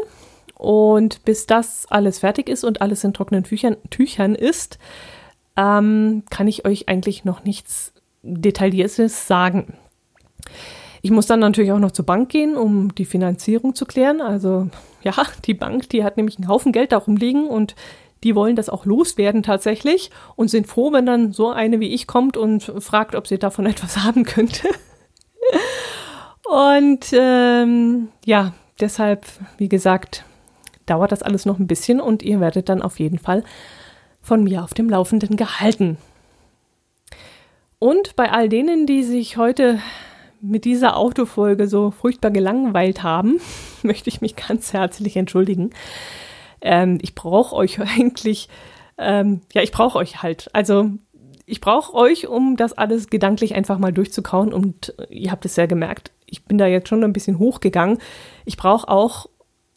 Und 0.55 1.25
bis 1.25 1.47
das 1.47 1.87
alles 1.91 2.19
fertig 2.19 2.49
ist 2.49 2.65
und 2.65 2.83
alles 2.83 3.05
in 3.05 3.15
trockenen 3.15 3.45
Tüchern, 3.45 3.77
Tüchern 3.89 4.35
ist, 4.35 4.79
ähm, 5.57 6.23
kann 6.31 6.49
ich 6.49 6.65
euch 6.65 6.89
eigentlich 6.89 7.25
noch 7.25 7.45
nichts 7.45 7.93
Detailliertes 8.23 9.27
sagen. 9.27 9.75
Ich 11.03 11.11
muss 11.11 11.27
dann 11.27 11.41
natürlich 11.41 11.73
auch 11.73 11.79
noch 11.79 11.93
zur 11.93 12.05
Bank 12.05 12.29
gehen, 12.29 12.57
um 12.57 12.95
die 12.95 13.07
Finanzierung 13.07 13.75
zu 13.75 13.87
klären. 13.87 14.21
Also 14.21 14.69
ja, 15.03 15.15
die 15.47 15.55
Bank, 15.55 15.89
die 15.89 16.05
hat 16.05 16.17
nämlich 16.17 16.39
einen 16.39 16.49
Haufen 16.49 16.73
Geld 16.73 16.93
darum 16.93 17.17
liegen 17.17 17.47
und 17.47 17.75
die 18.23 18.35
wollen 18.35 18.57
das 18.57 18.69
auch 18.69 18.85
loswerden 18.85 19.43
tatsächlich 19.43 20.11
und 20.37 20.49
sind 20.49 20.67
froh, 20.67 20.93
wenn 20.93 21.07
dann 21.07 21.33
so 21.33 21.51
eine 21.51 21.81
wie 21.81 21.95
ich 21.95 22.07
kommt 22.07 22.37
und 22.37 22.73
fragt, 22.79 23.15
ob 23.15 23.27
sie 23.27 23.39
davon 23.39 23.67
etwas 23.67 23.99
haben 23.99 24.25
könnte. 24.25 24.69
und 26.47 27.07
ähm, 27.13 28.09
ja, 28.27 28.53
deshalb, 28.79 29.25
wie 29.57 29.71
gesagt, 29.71 30.25
dauert 30.85 31.13
das 31.13 31.23
alles 31.23 31.47
noch 31.47 31.59
ein 31.59 31.67
bisschen 31.67 32.01
und 32.01 32.23
ihr 32.23 32.41
werdet 32.41 32.69
dann 32.69 32.83
auf 32.83 32.99
jeden 32.99 33.19
Fall 33.19 33.45
von 34.31 34.45
mir 34.45 34.63
auf 34.63 34.75
dem 34.75 34.89
Laufenden 34.89 35.37
gehalten. 35.37 35.99
Und 37.81 38.15
bei 38.15 38.31
all 38.31 38.49
denen, 38.49 38.87
die 38.87 39.03
sich 39.03 39.37
heute 39.37 39.81
mit 40.41 40.65
dieser 40.65 40.97
Autofolge 40.97 41.67
so 41.67 41.91
furchtbar 41.91 42.31
gelangweilt 42.31 43.03
haben, 43.03 43.41
möchte 43.83 44.09
ich 44.09 44.21
mich 44.21 44.37
ganz 44.37 44.73
herzlich 44.73 45.17
entschuldigen. 45.17 45.71
Ähm, 46.61 46.99
ich 47.03 47.17
brauche 47.17 47.57
euch 47.57 47.81
eigentlich, 47.99 48.49
ähm, 48.99 49.41
ja, 49.53 49.63
ich 49.63 49.73
brauche 49.73 49.99
euch 49.99 50.23
halt. 50.23 50.49
Also 50.53 50.93
ich 51.45 51.61
brauche 51.61 51.93
euch, 51.93 52.29
um 52.29 52.57
das 52.57 52.73
alles 52.73 53.11
gedanklich 53.11 53.57
einfach 53.57 53.81
mal 53.81 53.93
durchzukauen. 53.93 54.53
Und 54.53 54.95
ihr 55.09 55.33
habt 55.33 55.45
es 55.45 55.57
ja 55.57 55.67
gemerkt, 55.67 56.13
ich 56.25 56.45
bin 56.45 56.57
da 56.57 56.69
jetzt 56.69 56.89
schon 56.89 57.03
ein 57.03 57.13
bisschen 57.13 57.41
hochgegangen. 57.41 57.99
Ich 58.45 58.57
brauche 58.57 58.89
auch 58.89 59.27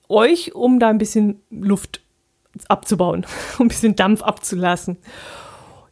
euch, 0.10 0.54
um 0.54 0.80
da 0.80 0.90
ein 0.90 1.00
bisschen 1.00 1.42
Luft 1.50 2.03
abzubauen, 2.68 3.26
um 3.60 3.66
ein 3.66 3.70
bisschen 3.70 3.96
Dampf 3.96 4.22
abzulassen. 4.22 4.98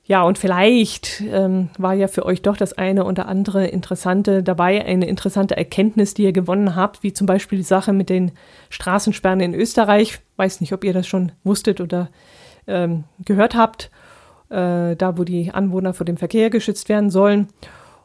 Ja, 0.03 0.23
und 0.23 0.37
vielleicht 0.37 1.21
ähm, 1.21 1.69
war 1.77 1.93
ja 1.93 2.07
für 2.07 2.25
euch 2.25 2.41
doch 2.41 2.57
das 2.57 2.73
eine 2.73 3.05
oder 3.05 3.27
andere 3.27 3.67
Interessante 3.67 4.43
dabei, 4.43 4.83
eine 4.83 5.07
interessante 5.07 5.55
Erkenntnis, 5.55 6.13
die 6.13 6.23
ihr 6.23 6.33
gewonnen 6.33 6.75
habt, 6.75 7.03
wie 7.03 7.13
zum 7.13 7.27
Beispiel 7.27 7.59
die 7.59 7.63
Sache 7.63 7.93
mit 7.93 8.09
den 8.09 8.31
Straßensperren 8.69 9.39
in 9.39 9.53
Österreich. 9.53 10.19
Weiß 10.35 10.59
nicht, 10.59 10.73
ob 10.73 10.83
ihr 10.83 10.93
das 10.93 11.07
schon 11.07 11.31
wusstet 11.43 11.79
oder 11.79 12.09
ähm, 12.67 13.05
gehört 13.23 13.55
habt, 13.55 13.91
äh, 14.49 14.95
da 14.95 15.17
wo 15.17 15.23
die 15.23 15.51
Anwohner 15.51 15.93
vor 15.93 16.05
dem 16.05 16.17
Verkehr 16.17 16.49
geschützt 16.49 16.89
werden 16.89 17.09
sollen. 17.09 17.47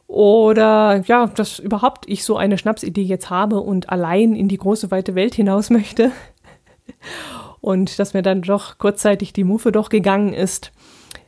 Oder 0.07 1.03
ja, 1.07 1.27
dass 1.27 1.59
überhaupt 1.59 2.07
ich 2.07 2.23
so 2.23 2.37
eine 2.37 2.57
Schnapsidee 2.57 3.03
jetzt 3.03 3.29
habe 3.29 3.59
und 3.59 3.89
allein 3.89 4.33
in 4.33 4.47
die 4.47 4.57
große 4.57 4.91
weite 4.91 5.15
Welt 5.15 5.35
hinaus 5.35 5.69
möchte. 5.69 6.11
Und 7.67 7.99
dass 7.99 8.13
mir 8.13 8.21
dann 8.21 8.43
doch 8.43 8.77
kurzzeitig 8.77 9.33
die 9.33 9.43
Muffe 9.43 9.73
doch 9.73 9.89
gegangen 9.89 10.31
ist. 10.31 10.71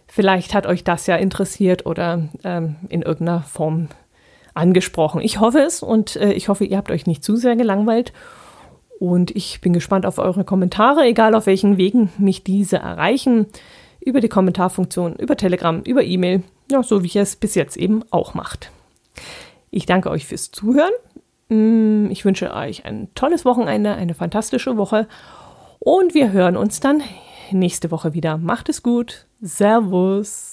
Vielleicht 0.08 0.54
hat 0.54 0.68
euch 0.68 0.86
das 0.86 1.06
ja 1.06 1.18
interessiert 1.18 1.86
oder 1.86 2.30
ähm, 2.46 2.78
in 2.88 3.02
irgendeiner 3.02 3.42
Form 3.42 3.90
angesprochen. 4.54 5.20
Ich 5.20 5.42
hoffe 5.42 5.60
es 5.60 5.84
und 5.84 6.16
äh, 6.16 6.32
ich 6.32 6.48
hoffe, 6.48 6.64
ihr 6.64 6.78
habt 6.78 6.92
euch 6.92 7.06
nicht 7.08 7.26
zu 7.26 7.36
sehr 7.36 7.58
gelangweilt. 7.58 8.14
Und 9.00 9.36
ich 9.36 9.60
bin 9.60 9.74
gespannt 9.74 10.06
auf 10.06 10.18
eure 10.18 10.46
Kommentare, 10.46 11.04
egal 11.04 11.36
auf 11.36 11.46
welchen 11.46 11.76
Wegen 11.76 12.10
mich 12.18 12.42
diese 12.46 12.78
erreichen. 12.78 13.48
Über 14.00 14.22
die 14.22 14.30
Kommentarfunktion, 14.30 15.18
über 15.18 15.36
Telegram, 15.36 15.82
über 15.82 16.04
E-Mail, 16.06 16.44
ja, 16.72 16.84
so 16.84 17.04
wie 17.04 17.12
ihr 17.14 17.24
es 17.24 17.36
bis 17.36 17.54
jetzt 17.56 17.76
eben 17.76 18.06
auch 18.12 18.34
macht. 18.34 18.72
Ich 19.72 19.86
danke 19.86 20.10
euch 20.10 20.26
fürs 20.26 20.52
Zuhören. 20.52 20.94
Mm, 21.50 22.10
ich 22.12 22.24
wünsche 22.24 22.54
euch 22.54 22.86
ein 22.86 23.10
tolles 23.14 23.44
Wochenende, 23.44 23.94
eine 23.96 24.14
fantastische 24.14 24.78
Woche 24.78 25.06
und 25.80 26.14
wir 26.14 26.32
hören 26.32 26.58
uns 26.58 26.80
dann 26.80 27.02
nächste 27.52 27.92
Woche 27.92 28.14
wieder. 28.14 28.38
Macht 28.38 28.70
es 28.70 28.84
gut. 28.84 29.26
Servus. 29.42 30.49